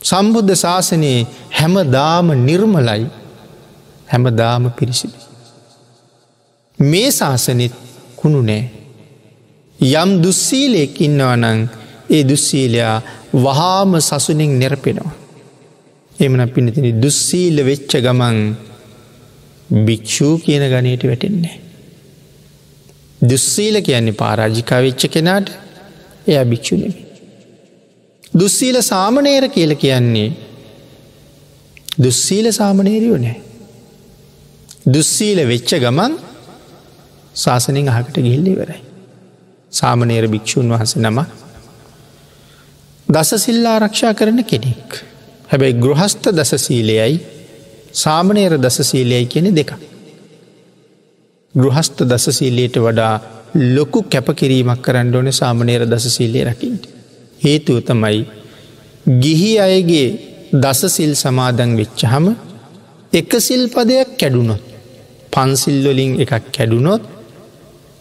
[0.00, 3.06] සම්බුද්ධ ශාසනයේ හැමදාම නිර්මලයි
[4.08, 5.18] හැමදාම පිරිසිදු.
[6.78, 7.74] මේ ශාසනිත්
[8.16, 8.70] කුණු නෑ.
[9.78, 11.60] යම් දුස්සීලයෙක් ඉන්නවනං
[12.10, 12.96] ඒ දුස්සීලයා
[13.34, 15.21] වහාම සසුනින් නෙරපෙනවා.
[16.22, 18.38] එමන පිනතින දුස්සීල වෙච්ච ගමන්
[19.86, 21.56] භික්‍ෂූ කියන ගනයට වැටෙන්නේ.
[23.22, 25.48] දුස්සීල කියන්නේ පාරාජිකා වෙච්ච කෙනාට
[26.26, 27.02] එය භික්‍ෂුනෙමි.
[28.34, 30.30] දුස්සීල සාමනේර කියල කියන්නේ
[31.98, 33.36] දුස්සීල සාමනේරියෝ නෑ.
[34.86, 36.12] දුස්සීල වෙච්ච ගමන්
[37.36, 38.82] ශාසනින් අහකට ගිල්ලි වෙරයි.
[39.72, 41.18] සාමනේර භික්‍ෂූන් වහස නම
[43.08, 44.90] දස සිල්ලා ආරක්ෂා කරන කෙනෙක්.
[45.52, 47.14] හැබැයි ගෘහස්ත දසසීලයයි
[47.94, 49.70] සාමනේර දසසීලයයි කියෙන දෙක.
[51.54, 53.14] ගෘහස්ත දසසීලයට වඩා
[53.74, 56.84] ලොකු කැපකිරීමක් කරන්න ඕන සාමනේර දසසීලය රකිට.
[57.40, 58.20] හේතුව තමයි
[59.22, 60.08] ගිහි අයගේ
[60.54, 62.26] දසසිල් සමාදන් වෙච්චහම
[63.12, 64.62] එක සිල් පදයක් කැඩුනොත්
[65.32, 67.02] පන්සිල්වලින් එකක් කැඩුනොත්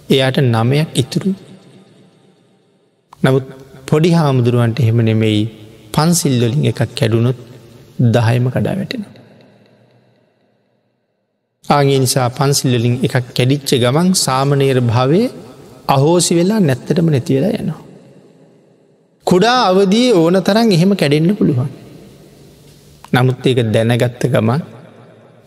[0.10, 1.32] එයාට නමයක් ඉතුරු
[3.24, 3.46] නමුත්
[3.88, 5.44] පොඩි හාමුදුරුවන්ට එහෙම නෙමෙයි
[5.94, 7.40] පන්සිල්වලින් එකක් කැඩුනොත්
[8.10, 9.04] දහයම කඩා වැටෙන.
[11.66, 15.22] ආගේ නිසා පන්සිල්වලින් එකක් කැඩිච්ච ගමන් සාමනේර භාවය
[15.88, 17.82] අහෝසි වෙලා නැත්තටම නැතිවෙලා යනවා.
[19.28, 21.70] කුඩා අවදී ඕන තරන් එහෙම කැඩෙන්න්න පුළුවන්.
[23.14, 24.62] නමුත් ඒක දැනගත්ත ගමන්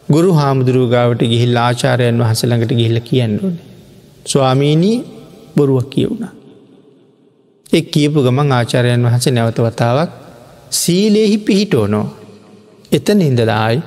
[0.08, 3.56] ගුරු හාමුදුරුවගාවට ගිහිල් ආචාරයන් වහසළඟට ගිහිල්ල කියන්නඩුවන.
[4.26, 4.96] ස්වාමීනී
[5.56, 6.32] බොරුවක් කියවුණා.
[7.72, 10.10] එක් කියපු ගමන් ආචාරයන් වහස නැවත වතාවක්
[10.74, 12.06] සීලයෙහි පිහිටෝනෝ
[12.92, 13.80] එතන ඉඳලායි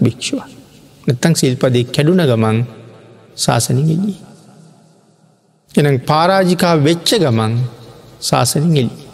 [0.00, 0.40] භික්ෂුව.
[1.06, 2.58] නැත්තං සිල්පදෙ කැඩුන ගමන්
[3.36, 4.16] ශාසනින් එලී.
[5.70, 7.52] එන පාරාජිකා වෙච්ච ගමන්
[8.20, 9.04] ශාසනින් එලී.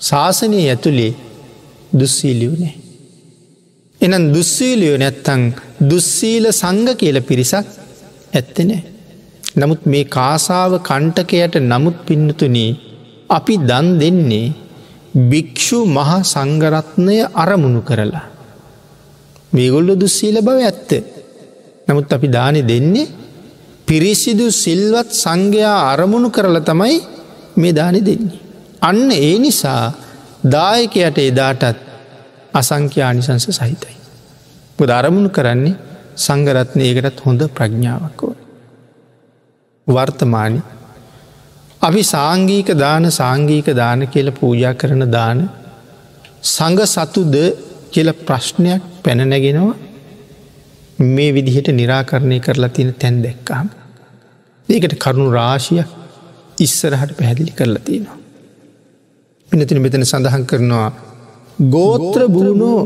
[0.00, 1.12] ශාසනය ඇතුළේ
[1.92, 2.74] දුස්සීලියු නෑ.
[4.00, 5.42] එනම් දුස්සීලියෝ නැත්තං
[5.90, 7.66] දුස්සීල සංග කියල පිරිසක්
[8.32, 8.82] ඇත්තනෑ.
[9.56, 12.70] නමුත් මේ කාසාව කණ්ටකයට නමුත් පින්නතුනී
[13.30, 14.46] අපි දන් දෙන්නේ
[15.14, 18.26] භික්‍ෂු මහා සංගරත්නය අරමුණු කරලා.
[19.52, 20.90] මේගොල්ලො දුස්සීල බව ඇත්ත.
[21.88, 23.12] නමුත් අපි දානෙ දෙන්නේ
[23.86, 26.96] පිරිසිදු සිල්වත් සංඝයා අරමුණු කරල තමයි
[27.56, 28.40] මේ දානෙ දෙන්නේ.
[28.80, 29.92] අන්න ඒ නිසා
[30.44, 31.78] දායකයට එදාටත්
[32.52, 33.96] අසංඛ්‍යානිසංස සහිතයි.
[34.78, 35.74] පුද අරමුණු කරන්නේ
[36.16, 38.38] සංගරත්නයකටත් හොඳ ප්‍රඥාවක් ඕන.
[39.86, 40.60] වර්තමානි
[41.86, 45.38] අපි සාංගීක දාන සාංගීක දාන කියල පූජා කරන දාන
[46.44, 47.34] සඟ සතුද
[47.92, 49.76] කියල ප්‍රශ්නයක් පැනනැගෙනවා
[51.08, 53.66] මේ විදිහට නිරාකරණය කරලා තියෙන තැන් දැක්කාම.
[54.68, 55.82] ඒකට කරුණු රාශිය
[56.58, 58.18] ඉස්සරහට පැහැදිලි කරලා තියෙනවා.
[59.48, 60.90] පිනතින මෙතන සඳහන් කරනවා
[61.74, 62.80] ගෝත්‍ර බුරුණෝ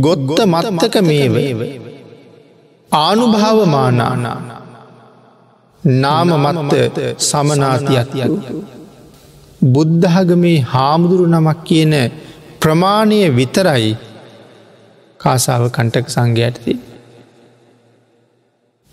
[0.00, 1.36] ගොත්ත මත්තක මේව
[2.92, 4.59] ආනුභාවමානානා
[5.84, 6.74] නාම මත්ත
[7.18, 8.28] සමනාතියතිය
[9.66, 11.94] බුද්ධහගමේ හාමුදුරු නමක් කියන
[12.60, 13.96] ප්‍රමාණය විතරයි
[15.20, 16.74] කාසාව කණ්ටක සංඝයටති.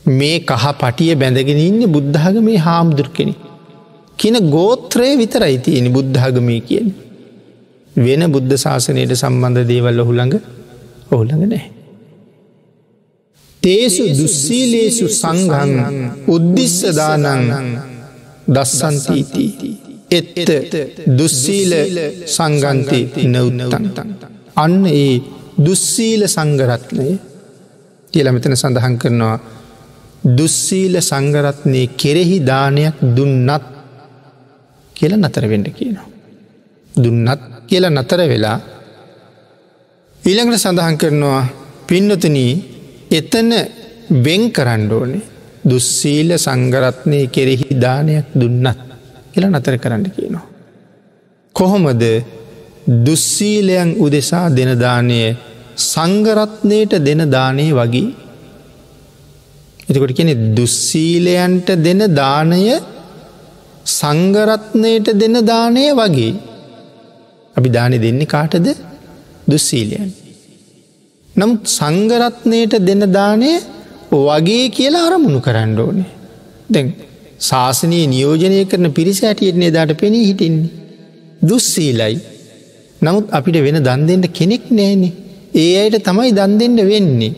[0.02, 3.34] මේ කහ පටිය බැඳගෙන ඉන්න බුද්ධහගමේ හාමුදුර කෙනෙ.
[4.19, 6.88] කියන ගෝත්‍රය විතරයි තියෙන බුද්ධහගමී කියන.
[7.95, 10.36] වෙන බුද්ධ ශාසනයට සම්බන්ධ දේවල් ඔහුළඟ
[11.12, 11.76] ඔහුළඟ නෑ.
[13.63, 15.72] තේසු දුස්සීලේසු සංගන්
[16.28, 17.26] උද්දිස්සදානං
[18.48, 19.70] දස්සන්තීති.
[20.10, 20.74] එත්ත
[21.12, 21.74] දුස්සීල
[22.28, 24.10] සංගන්තය නවුත්තන්තන්.
[24.56, 25.22] අන්න ඒ
[25.60, 27.08] දුස්සීල සංගරත්නය
[28.13, 29.38] කියල මෙතන සඳහන් කරනවා
[30.32, 33.65] දුස්සීල සංගරත්නය කෙරෙහි දානයක් දුන්නත්
[34.96, 36.08] කියල නතරවෙඩ කියනවා.
[36.93, 38.58] දුන්නත් කියල නතර වෙලා
[40.22, 41.43] ඊළඟට සඳහන් කරනවා
[41.88, 42.76] පින්නතනී
[43.12, 43.52] එතන
[44.26, 45.22] වෙන් කරන්න ඕනේ
[45.63, 48.80] දුස්සීල සංගරත්නය කෙරෙහි දානයක් දුන්නත්
[49.32, 50.46] කියලා නතර කරන්න කියනවා.
[51.56, 52.04] කොහොමද
[53.06, 55.20] දුස්සීලයන් උදෙසා දෙනදානය
[55.91, 58.13] සංගරත්නයට දෙන දානය වගේ.
[59.89, 62.62] එතකොට කෙනෙ දුස්සීලයන්ට දෙන දානය
[63.86, 66.34] සංගරත්නයට දෙන දානය වගේ.
[67.56, 68.67] අපි දානෙ දෙන්නේ කාටද
[69.52, 70.26] දුස්සීලයන්.
[71.38, 73.52] නම් සංගරත්නයට දෙන දානය
[74.12, 76.10] වගේ කියලා අරමුණු කරන්න ඕනේ.
[76.69, 76.88] දැන්
[77.39, 80.73] ශාසනයේ නියෝජනය කරන පිරිස ඇටියෙන්නේ දාට පෙනී හිටින්නේ.
[81.41, 82.15] දුස්සීලයි.
[83.02, 85.13] නමුත් අපිට වෙන දන්දෙන්ට කෙනෙක් නෑනේ.
[85.56, 87.34] ඒ අයට තමයි දන්දෙන්ට වෙන්නේ.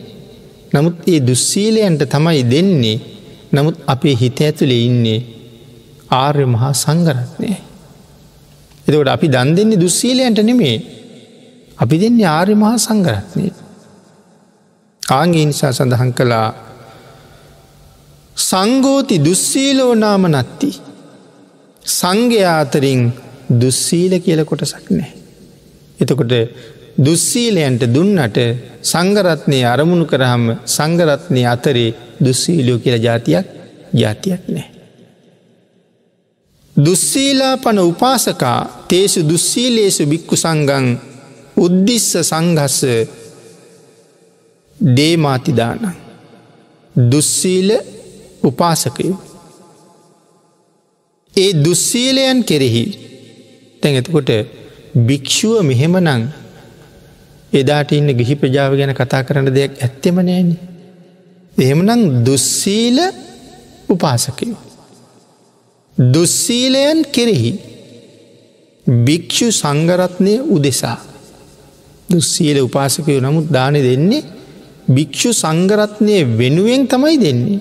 [0.73, 2.97] නමුත් ඒ දුස්සීලයන්ට තමයි දෙන්නේ
[3.51, 5.19] නමුත් අපේ හිත ඇතුළේ ඉන්නේ
[6.11, 7.49] ආර්ය මහා සංගරත්නය.
[8.87, 10.77] එතකොට අපි දන් දෙන්නේ දුස්සීලයන්ට නෙමේ
[11.77, 13.48] අපි දෙන්නේ ආර්ය මහා සංගරත්නය.
[15.09, 16.47] ආගේ නිසා සඳහන් කළා
[18.39, 20.69] සංගෝති දුස්සීලෝ නාම නත්ති.
[21.85, 23.01] සංඝයාතරින්
[23.51, 25.11] දුස්සීල කියල කොටසක් නෑ.
[25.99, 26.33] එතකොට
[26.97, 28.37] දුස්සීලයන්ට දුන්නට
[28.83, 33.47] සංගරත්නය අරමුණු කරහම සංගරත්නය අතරේ දුස්සීලෝ කියල ජාතියක්
[33.93, 34.67] ජාතියක් නෑ.
[36.75, 40.85] දුස්සීලා පන උපාසකා තේසු දුස්සීලේසු බික්කු සංගං
[41.57, 42.79] උද්දිස්ස සංගස්ස
[44.79, 45.95] දේමාතිදානං.
[46.95, 47.69] දුස්සීල
[48.43, 49.17] උපාසකයෝ.
[51.33, 52.83] ඒ දුස්සීලයන් කෙරෙහි
[53.81, 54.29] තැන් එතකොට
[54.99, 56.23] භික්‍ෂුව මෙහෙමනං
[57.53, 60.49] එදාට ඉන්න ගිහි ප්‍රජාව ගැන කතා කරන දෙයක් ඇත්තෙම නෑන.
[61.57, 62.97] එහෙමනං දුස්සීල
[63.89, 64.57] උපාසකයෝ.
[65.97, 67.51] දුස්සීලයන් කෙරෙහි
[68.87, 70.97] භික්‍ෂු සංගරත්නය උදෙසා
[72.09, 74.38] දුස්සීල උපාසකයෝ නමුත් දාන දෙන්නේ
[74.89, 77.59] භික්‍ෂු සංගරත්නය වෙනුවෙන් තමයි දෙන්නේ.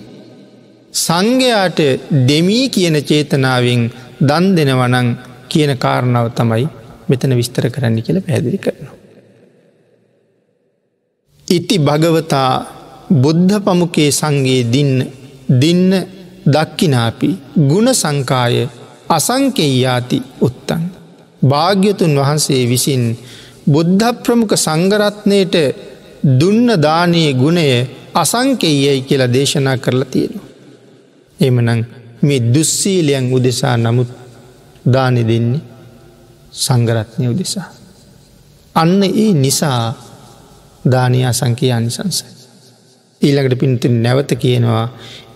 [0.97, 1.81] සංඝයාට
[2.29, 3.83] දෙමී කියන චේතනාවෙන්
[4.21, 5.09] දන් දෙනවනං
[5.49, 6.67] කියන කාරණාව තමයි
[7.09, 8.97] මෙතන විස්තර කරන්න කියල පැදිලි කරනවා.
[11.49, 12.53] ඉති භගවතා
[13.15, 14.95] බුද්ධ පමුකේ සංගේ දින්න
[15.53, 15.91] දින්න
[16.47, 18.55] දක්කිනාපි ගුණ සංකාය
[19.09, 20.83] අසංකෙයාති උත්තන්.
[21.43, 23.05] භාග්‍යතුන් වහන්සේ විසින්
[23.67, 25.55] බුද්ධ ප්‍රමුඛ සංගරත්නයට
[26.23, 30.47] දුන්න දානයේ ගුණය අසංකෙයයි කියලා දේශනා කරලා තියෙනවා.
[31.39, 31.87] එමනං
[32.23, 34.09] මේ දුස්සීලයන් උදෙසා නමුත්
[34.85, 35.61] දානෙ දෙන්නේ
[36.53, 37.69] සංගරත්නය උදෙසා.
[38.75, 39.95] අන්න ඒ නිසා
[40.85, 42.27] දානය අසංකයා නිසංසයි.
[43.23, 44.87] ඊළඟට පින්තු නැවත කියනවා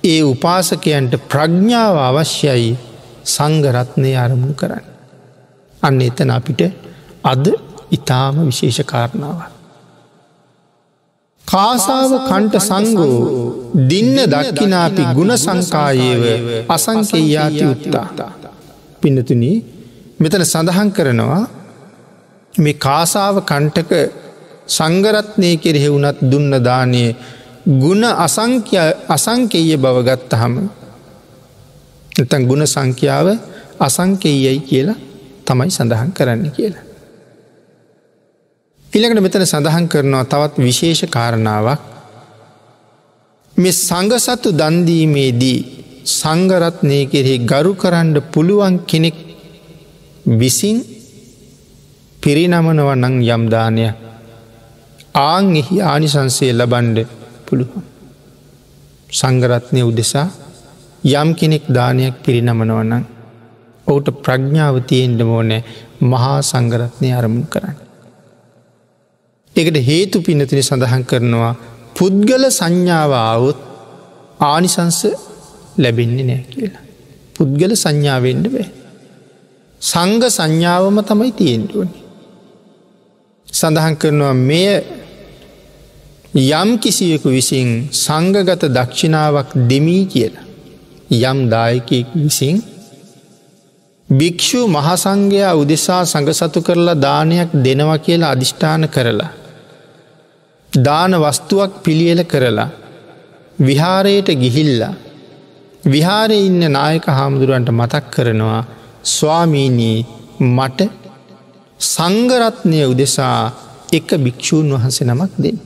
[0.04, 2.70] ඒ උපාසකයන්ට ප්‍රඥ්ඥාව අවශ්‍යයි
[3.26, 4.86] සංගරත්නය අරමුණු කරන්න.
[5.82, 6.62] අන්න එතන අපිට
[7.24, 7.44] අද
[7.90, 9.61] ඉතාම විශේෂ කාරණාවක්.
[11.44, 13.16] කාසාව කන්ට සංගෝ
[13.84, 16.22] දින්න දක්කිනාපි ගුණ සංකායේව
[16.68, 18.30] අසංකෙයාති උත්තා.
[19.02, 19.44] පිනතුන
[20.18, 21.42] මෙතන සඳහන් කරනවා
[22.54, 23.92] මේ කාසාව කණ්ටක
[24.68, 27.04] සංගරත්නය කෙරෙහි වුනත් දුන්න දානය
[27.76, 28.04] ගුණ
[29.08, 30.54] අසංකේය බවගත්තහම
[32.12, 33.28] එතන් ගුණ සංඛ්‍යාව
[33.80, 34.98] අසංකේයයි කියලා
[35.44, 36.91] තමයි සඳහන් කරන්න කියලා.
[38.92, 41.80] ඉළඟට මෙතන සඳහන් කරනවා තවත් විශේෂ කාරණාවක්
[43.56, 45.60] මේ සංගසත්තු දන්දීමේදී
[46.12, 49.16] සංගරත්නය කෙරෙහි ගරු කරන්න පුළුවන් කෙනෙක්
[50.34, 50.78] විසින්
[52.22, 53.86] පිරිනමනව නං යම්දානය
[55.22, 56.98] ආං එහි ආනිසන්සේ ලබන්ඩ
[57.46, 57.84] පුළුවන්.
[59.10, 60.28] සංගරත්නය උදෙසා
[61.14, 62.92] යම් කෙනෙක් දානයක් පිරිනමනවනං
[63.86, 65.64] ඔවුට ප්‍රඥාව තියෙන්ට මෝනෑ
[66.02, 67.91] මහා සංගරත්නය අරමුණ කරන්න.
[69.56, 71.54] එකට හේතු පිනතින සඳහන් කරනවා
[71.94, 73.58] පුද්ගල සංඥාව ආවොත්
[74.42, 75.00] ආනිසංස
[75.78, 76.82] ලැබෙන්නේ නෑ කියලා.
[77.36, 78.68] පුද්ගල සංඥාවෙන්ඩ බෑ.
[79.82, 82.00] සංග සංඥාවම තමයි තියෙන්ටුවනි.
[83.48, 84.68] සඳහන් කරනවා මෙය
[86.34, 90.46] යම් කිසියෙකු විසින් සංගගත දක්ෂිනාවක් දෙමී කියලා.
[91.22, 92.56] යම් දායකයෙක් විසින්
[94.08, 99.32] භික්‍ෂූ මහසංඝයා උදෙසා සඟසතු කරලා දානයක් දෙනවා කියලා අධිෂ්ඨාන කරලා.
[100.72, 102.70] දාන වස්තුවක් පිළියල කරලා
[103.58, 104.94] විහාරයට ගිහිල්ලා
[105.84, 108.62] විහාරය ඉන්න නායක හාමුදුරුවන්ට මතක් කරනවා
[109.04, 110.06] ස්වාමීනී
[110.48, 110.80] මට
[111.80, 113.52] සංගරත්නය උදෙසා
[113.92, 115.58] එක භික්‍ෂූන් වහන්සේ නමක් දෙන්න.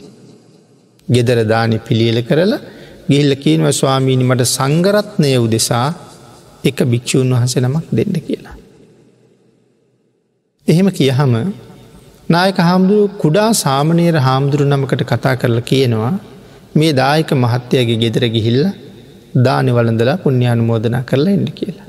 [1.09, 2.61] ගෙදර දානි පිළියල කරලා
[3.09, 5.89] ගිල්ල කියනව ස්වාමීණි මට සංගරත්නය උදෙසා
[6.65, 8.57] එක භික්‍ෂූන් වහස නමක් දෙන්න කියලා.
[10.67, 11.33] එහෙම කියහම
[12.29, 16.14] නායක හාමුදුරු කුඩා සාමනීර හාමුදුරු නමකට කතා කරලා කියනවා
[16.74, 18.62] මේ දායක මහත්තයගේ ගෙදර ගිහිල්ල
[19.45, 21.87] දානි වලඳලා පුුණ්‍යානු මෝදනා කරලා එන්න කියලා.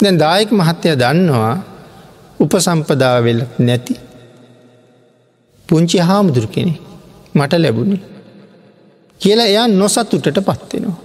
[0.00, 1.54] දැන් දායක මහත්තය දන්නවා
[2.40, 3.94] උපසම්පදාවෙල් නැති
[5.68, 6.74] පුංචි හාමුදුරු කෙනෙ
[7.34, 7.98] මට ලැබුණි.
[9.20, 10.98] කියලා එයා නොසත්තුටට පත්වෙනවා.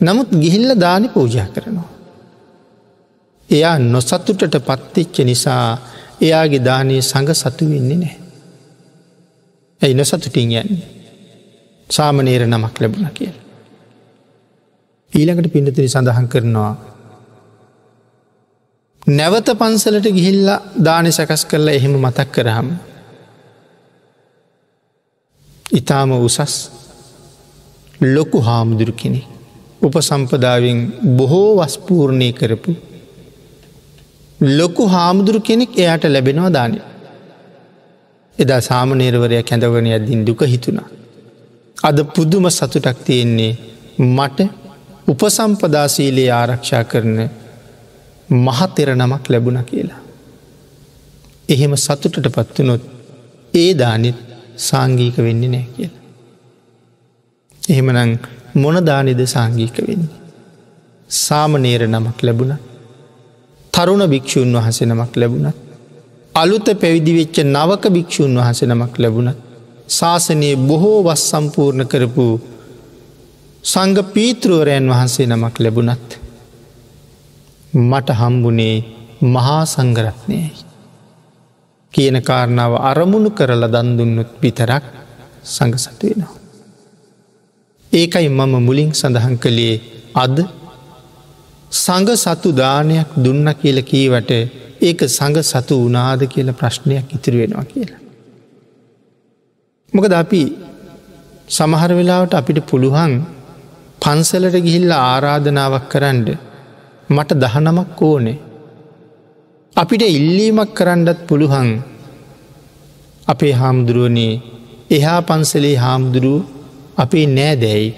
[0.00, 1.88] නමුත් ගිහිල්ල දානි පූජා කරනවා.
[3.48, 5.64] එයා නොසතුටට පත්තිච්ච නිසා
[6.20, 8.16] එයාගේ දානය සඟ සතු වෙන්නේ නෑ.
[9.80, 10.82] ඇයි නොසතුටින් යන්නේ.
[11.90, 13.36] සාමනේර නමක් ලැබුණ කියල.
[15.12, 16.72] ඊළඟට පිඩතිරි සඳහන් කරනවා.
[19.10, 20.48] නැවත පන්සලට ගිහිල්ල
[20.80, 22.68] දානය සකස් කරලා එහෙම මතක් කරහම්.
[25.72, 26.54] ඉතාම උසස්
[28.00, 29.26] ලොකු හාමුදුරු කෙනෙක්.
[29.82, 30.78] උපසම්පදාවෙන්
[31.16, 32.72] බොහෝ වස්පූර්ණය කරපු
[34.40, 36.78] ලොකු හාමුදුරු කෙනෙක් එයාට ලැබෙනවා දානය.
[38.38, 40.88] එදා සාමනේරවරයක් කැඳවන අදදින් දුක හිතුණා.
[41.84, 43.52] අද පුදුම සතුටක් තියෙන්නේ
[43.98, 44.38] මට
[45.08, 47.18] උපසම්පදාසීලයේ ආරක්ෂා කරන
[48.38, 50.00] මහතෙර නමක් ලැබුණ කියලා.
[51.48, 52.82] එහෙම සතුටට පත්වනොත්
[53.54, 54.18] ඒ දානෙත්
[54.58, 56.02] සාංගීක වෙන්නේ නෑ කියලා.
[57.62, 58.18] එහෙමනං
[58.54, 60.18] මොනදානිද සාංගීක වෙන්නේ.
[61.10, 62.69] සාමනේර නමක් ලැබුණ
[63.80, 65.56] තරුණ භික්‍ෂූන් වහස නමක් ලැබුණත්
[66.34, 69.38] අලුත පැවිදිවෙච්ච නවක භික්‍ෂූන් වහස නමක් ලැබුණත්
[69.88, 72.26] ශාසනයේ බොහෝ වස් සම්පූර්ණ කරපු
[73.64, 76.10] සංග පීතෘවරයන් වහන්සේ නමක් ලැබුණත්
[77.72, 78.76] මට හම්බුනේ
[79.24, 80.50] මහා සංගරත්නයයි.
[81.94, 84.84] කියන කාරණාව අරමුණු කරල දන්දුන්නොත් විතරක්
[85.44, 86.34] සඟසතුවෙනවා.
[87.92, 89.76] ඒකයි මම මුලින් සඳහන් කළේ
[90.14, 90.36] අද
[91.70, 94.30] සඟ සතු දානයක් දුන්න කියල කීවට
[94.80, 98.00] ඒක සඟ සතු වනාද කියල ප්‍රශ්නයක් ඉතිරි වෙනවා කියලා.
[99.92, 100.42] මොකද අපි
[101.48, 103.12] සමහර වෙලාවට අපිට පුළුවන්
[104.02, 106.26] පන්සලට ගිහිල්ල ආරාධනාවක් කරන්න
[107.08, 108.38] මට දහනමක් ඕනේ.
[109.76, 111.70] අපිට ඉල්ලීමක් කරන්නත් පුළුවන්
[113.26, 114.34] අපේ හාමුදුරුවනේ
[114.90, 116.42] එහා පන්සලේ හාමුදුරුව
[116.96, 117.88] අපේ නෑදැයි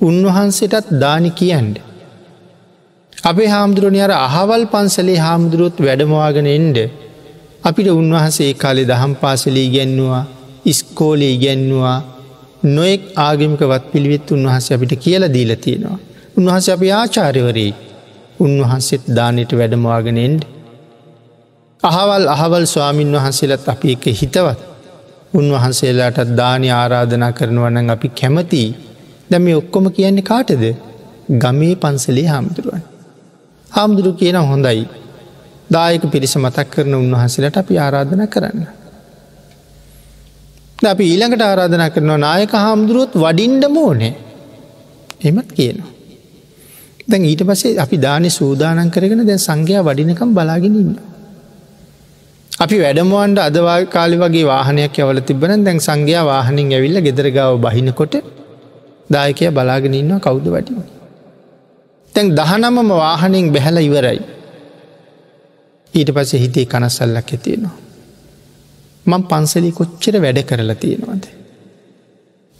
[0.00, 1.76] උන්වහන්සේටත් දානි කියන්ඩ.
[3.22, 6.78] අපේ හාමුදුරුවනි අර අහවල් පන්සලේ හාමුදුරුවොත් වැඩමවාගෙන එන්ඩ
[7.64, 10.22] අපිට උන්වහන්සේ කාලෙ දහම් පාසලී ගැන්නවා
[10.64, 11.98] ඉස්කෝලේ ඉගැන්නවා
[12.68, 15.98] නොෙක් ආගමිකවත් පිළිවෙත් උන්වහස අපිට කියල දීල තියෙනවා.
[16.36, 17.72] උන්වහස අපි ආචාර්යවරී
[18.40, 20.42] උන්වහන්සේත් දානයට වැඩමවාගෙන එන්ඩ.
[21.82, 24.58] අහවල් අහවල් ස්වාමීන් වහන්සේලත් අපි එක හිතවත්
[25.34, 28.64] උන්වහන්සේලාටත් දානය ආරාධනා කරනවනන් අපි කැමති
[29.30, 30.64] දැම ඔක්කොම කියන්නේ කාටද
[31.42, 32.91] ගමේ පන්සලේ හාමුදුරුවන්.
[33.72, 34.84] හාමුදුරු කියන හොඳයි
[35.70, 38.66] දායක පිරිස මතක් කරන උන්වහන්සේලට අපි ආරාධන කරන්න.
[40.84, 44.14] අපි ඊළඟට ආරාධනා කරනවා නායක හාමුදුරුවොත් වඩින්ඩ මෝනේ
[45.20, 45.90] එමත් කියනවා.
[47.08, 50.94] දැන් ඊට පසේ අපි දානය සූදානන් කරගෙන දැන් සංඝයා වඩිනකම් බලාගෙන ඉන්න.
[52.58, 58.14] අපි වැඩමුවන්ට අදවා කාලි වගේ වාහනයක් ඇවල තිබන දැන් සංඝයා වාහනින් ඇවිල්ල ගෙදරගාව බහිනකොට
[59.10, 60.91] දායකය බලාගෙන ඉන්නවා කෞුද වටින.
[62.14, 64.20] තැන් දහනමම වාහනින් බැහැල ඉවරයි.
[65.94, 67.76] ඊට පස හිතේ කනස්සල්ලක් ඇතියෙනවා.
[69.06, 71.24] මං පන්සලි කොච්චර වැඩ කරලා තියෙනවාද.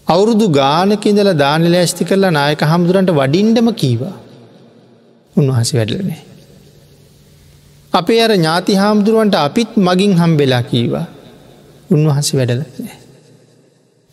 [0.06, 4.16] අවුරුදු ගානකින්දල දානල ඇස්ති කරලා නායක හමුදුරන්ට වඩින්ඩම කීවා.
[5.36, 6.20] උන්වහස වැඩලනේ.
[7.92, 11.06] අපේ අර ඥාති හාමුදුරුවන්ට අපිත් මගින් හම්බෙලා කීවා
[11.90, 12.98] උන්වහස වැඩලනෑ.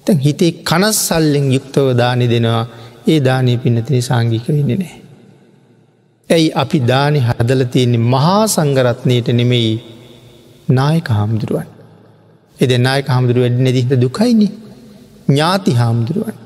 [0.06, 2.66] තැන් හිතේ කනස්සල්ලෙන් යුක්තව දානි දෙනවා
[3.08, 4.96] ඒ දානය පින්නතින සංගික වෙන්න නෑ.
[6.30, 9.74] ඇයි අපි දානි හදල තියෙන්නේ මහා සංගරත්නයට නෙමෙයි
[10.70, 11.68] නායක හාමුදුරුවන්.
[12.60, 14.48] එද නායක හාමුදුරුව වැඩ නැදිහිද දුකයිනි
[15.28, 16.38] ඥාති හාමුදුරුවන්.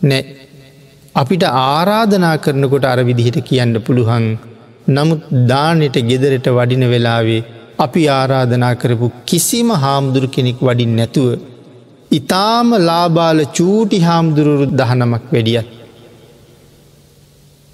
[0.00, 0.22] නෑ
[1.14, 4.26] අපිට ආරාධනා කරනකොට අර විදිහට කියන්න පුළුවන්
[4.88, 7.40] නමුත් දානෙට ගෙදරට වඩින වෙලාවේ
[7.78, 11.30] අපි ආරාධනා කරපු කිසිම හාමුදුරු කෙනෙක් වඩින් නැතුව.
[12.10, 15.68] ඉතාම ලාබාල චූටි හාමුදුරුරු දහනමක් වැඩියත්.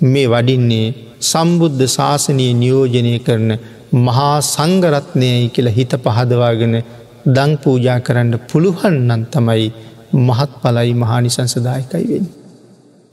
[0.00, 3.50] මේ වඩින්නේ සම්බුද්ධ ශාසනය නියෝජනය කරන
[4.00, 6.74] මහා සංගරත්නයයි කියලා හිත පහදවාගෙන
[7.26, 9.68] දං පූජා කරන්න පුළුවන්නන් තමයි
[10.12, 12.26] මහත් පලයි මහානිසංසදායකයි වෙන්.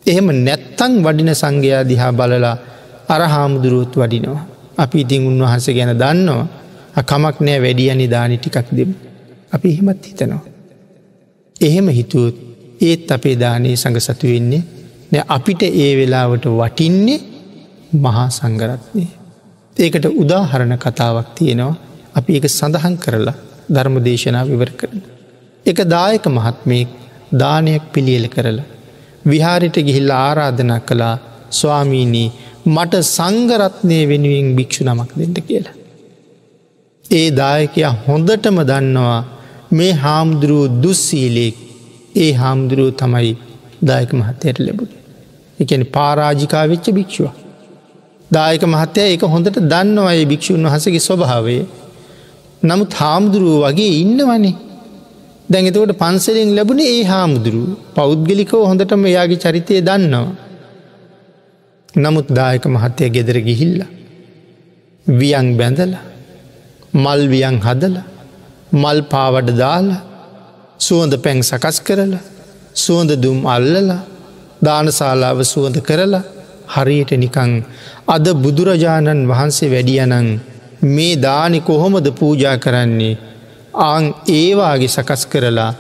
[0.06, 2.58] එහෙම නැත්තං වඩින සංඝයා දිහා බලලා
[3.08, 4.46] අර හාමුදුරුවොත් වඩිනවා.
[4.78, 8.92] අපි ඉතින් උන්වහන්ස ගැන දන්නවා කමක් නෑ වැඩිය නිධානි ටිකක් දෙම.
[9.52, 10.44] අපි එහෙමත් හිතනවා.
[11.62, 12.36] එහෙම හිතුවත්
[12.82, 14.64] ඒත් අපේ දානයේ සඟ සතු වෙන්නේ
[15.12, 17.20] නැ අපිට ඒ වෙලාවට වටින්නේ
[17.94, 19.06] මහා සංගරත්නය.
[19.78, 21.76] ඒකට උදාහරණ කතාවක් තියෙනවා
[22.16, 23.36] අපි එක සඳහන් කරලා
[23.70, 25.02] ධර්ම දේශනා විවර කරන.
[25.66, 26.90] එක දායක මහත්මයෙක්
[27.34, 28.66] දානයක් පිළියල කරලා.
[29.26, 31.16] විහාරිට ගිහිල්ල ආරාධනා කළා
[31.52, 32.30] ස්වාමීනී
[32.66, 35.76] මට සංගරත්නය වෙනුවෙන් භික්‍ෂු නමක් දෙට කියලා.
[37.06, 39.22] ඒ දායකයා හොඳටම දන්නවා
[39.72, 41.58] මේ හාමුදුරුව දුස්සීලෙක්
[42.16, 43.34] ඒ හාමුදුරුව තමයි
[43.84, 44.94] දායක මහත්තයට ලැබුණ.
[45.60, 47.45] එකන පාරාජිකා වෙච්ච භික්ෂුව.
[48.32, 51.58] දායක මහත්තය එක හොඳට දන්නවා ඒ භික්‍ෂූන් වහසගේ ස්වභාවය.
[52.62, 54.56] නමුත් හාමුදුරුව වගේ ඉන්නවනේ.
[55.50, 60.34] දැඟතවට පන්සලෙන් ලැබුණ ඒ හාමුදුරුව පෞද්ගලිකව හොඳටම එයාගේ චරිතය දන්නවා.
[61.96, 63.80] නමුත් දායක මහත්තය ගෙදර ගිහිල්ල.
[65.06, 65.94] වියන් බැඳල
[66.96, 67.96] මල් වියන් හදල
[68.74, 70.02] මල් පාවඩ දාලා
[70.80, 72.24] සුවඳ පැන් සකස් කරලා
[72.76, 74.02] සුවඳ දුම් අල්ලලා
[74.62, 76.24] දානශාලාව සුවඳ කරලා
[76.68, 77.52] හරියට නිකං
[78.08, 80.30] අද බුදුරජාණන් වහන්සේ වැඩියනං
[80.88, 83.18] මේ දානි කොහොමද පූජා කරන්නේ
[83.84, 85.72] ආං ඒවාගේ සකස් කරලා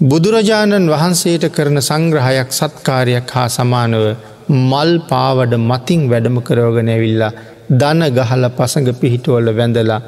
[0.00, 4.04] බුදුරජාණන් වහන්සේට කරන සංග්‍රහයක් සත්කාරයක් හා සමානව
[4.48, 7.32] මල් පාවඩ මතින් වැඩම කරෝගෙන ඇවිල්ලා
[7.72, 10.00] දන ගහල පසඟ පිහිටුවල වැඳලා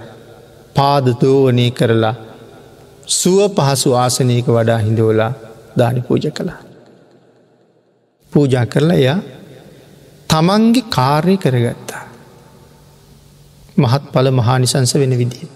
[0.76, 2.14] පාදතෝවනය කරලා
[3.10, 5.32] සුව පහසු ආසනයක වඩා හිඳෝලා
[5.78, 6.60] දානි පූජ කළා.
[8.36, 9.18] පූජා කරලා එයා
[10.30, 12.04] තමන්ගේ කාර්ය කරගත්තා.
[13.76, 15.48] මහත් පල මහානිසංස වෙන විදිහ.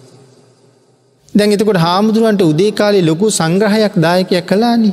[1.35, 4.93] දැන් එතකොට හාමුදුරුවන්ට උදේ කාලේ ලොකු සංග්‍රහයක් දායකයක් කලානි.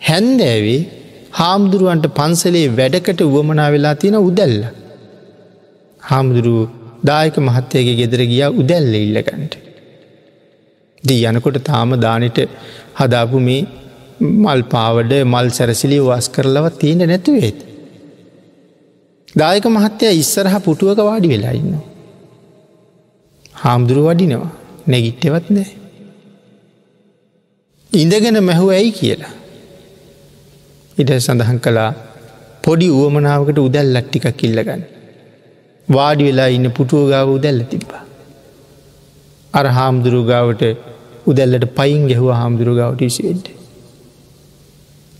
[0.00, 0.80] හැන්දෑවේ
[1.32, 4.62] හාමුදුරුවන්ට පන්සලේ වැඩකට වුවමනා වෙලා තියෙන උදැල්ල.
[6.02, 6.58] හාමුදුරුව
[7.04, 9.54] දායක මහත්තයගේ ගෙදර ගියා උදැල්ල ඉල්ලගන්ට.
[11.02, 12.38] දී යනකොට තාම දානට
[13.00, 13.62] හදාපු මේ
[14.20, 17.58] මල් පාවඩ මල් සැරසිලි වස් කරලව තියෙන නැතුවේත්.
[19.36, 21.74] දායක මහත්තය ඉස්සරහ පුටුවක වාඩි වෙලා ඉන්න.
[23.54, 24.52] හාමුදුරු වඩිනවා
[24.86, 25.70] නැගිට්ටවත් නෑ.
[27.92, 29.32] ඉඳගෙන මැහුව ඇයි කියලා.
[30.98, 31.90] ඉට සඳහන් කළා
[32.64, 34.82] පොඩි වුවමනාවකට උදැල්ලක් ටික කිල්ලගන්න.
[35.88, 38.04] වාඩි වෙලා ඉන්න පුටුව ගාව උදැල්ල තිබ්බා.
[39.54, 40.62] අර හාමුදුරුගාවට
[41.26, 43.53] උදැල්ලට පයින් ගැහුව හාමුදුරුගාවට විසිවෙන්ට.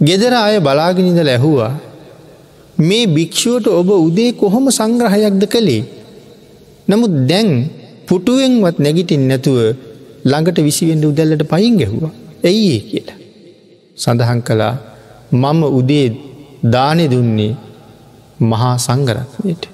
[0.00, 1.74] ගෙදර අය බලාගෙනද ලැහුවා
[2.78, 5.84] මේ භික්‍ෂුවට ඔබ උදේ කොහොම සංග්‍රහයක්ද කළේ.
[6.88, 7.50] නමුත් දැන්
[8.08, 9.58] පුටුවෙන්වත් නැගිටින් නැතුව
[10.24, 12.12] ළඟට විසිවෙන්ඩ උදැල්ලට පයින් ගැහුවා
[12.44, 13.18] ඇයි කියලා.
[13.96, 14.74] සඳහන් කළා
[15.32, 16.06] මම උදේ
[16.64, 17.52] දානෙ දුන්නේ
[18.40, 19.64] මහා සංගරත්නයට.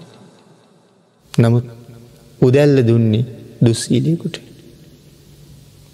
[1.35, 1.67] නමුත්
[2.41, 3.25] උදැල්ල දුන්නේ
[3.65, 4.37] දුස්සීලයකුට.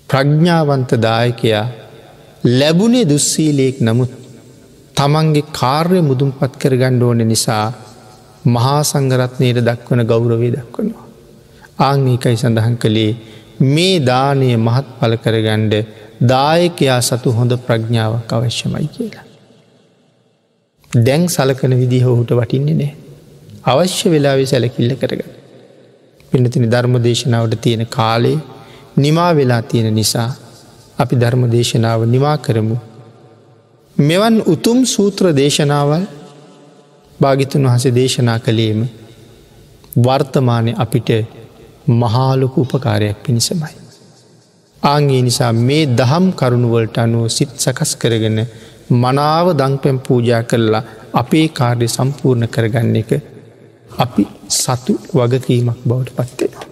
[0.08, 1.66] ප්‍රඥ්ඥාවන්ත දායකයා
[2.44, 4.10] ලැබුණේ දුස්සීලයෙක් නමුත්
[4.94, 7.66] තමන්ගේ කාර්ය මුදුම් පත් කරගණ්ඩ ඕන නිසා
[8.46, 11.06] මහා සංගරත්නයට දක්වන ගෞරවේ දක්වනවා.
[11.78, 13.12] ආංගිකයි සඳහන් කළේ
[13.68, 15.74] මේ දානය මහත් පල කරගණ්ඩ
[16.22, 19.24] දායකයා සතු හොඳ ප්‍රඥාවක් අවශ්‍යමයි කියලා.
[20.90, 22.92] දැන් සලකන විදිහ ඔහුට වටින්නේ නෑ.
[23.64, 25.32] අවශ්‍ය වෙලාවෙ සැලකිල්ල කරගන්න.
[26.32, 28.38] පිනතිනි ධර්ම දේශනාවට තියෙන කාලේ
[28.96, 30.30] නිමා වෙලා තියෙන නිසා
[30.98, 32.76] අපි ධර්ම දේශනාව නිවා කරමු.
[33.96, 36.04] මෙවන් උතුම් සූත්‍ර දේශනාවල්
[37.20, 38.80] භාගිතුන් වහස දේශනා කළේම
[39.96, 41.10] වර්තමානය අපිට
[41.92, 43.74] මහාලොකු උපකාරයක් පිණිසමයි.
[44.82, 48.38] ආංගේ නිසා මේ දහම් කරුණුවලට අනුව සිත් සකස් කරගෙන
[48.94, 50.84] මනාව දංපැම් පූජා කරලා
[51.14, 53.10] අපේ කාර්ය සම්පූර්ණ කරගන්න එක
[53.98, 56.65] අපි සතු වගකීමක් බවට පත්වෙනවා.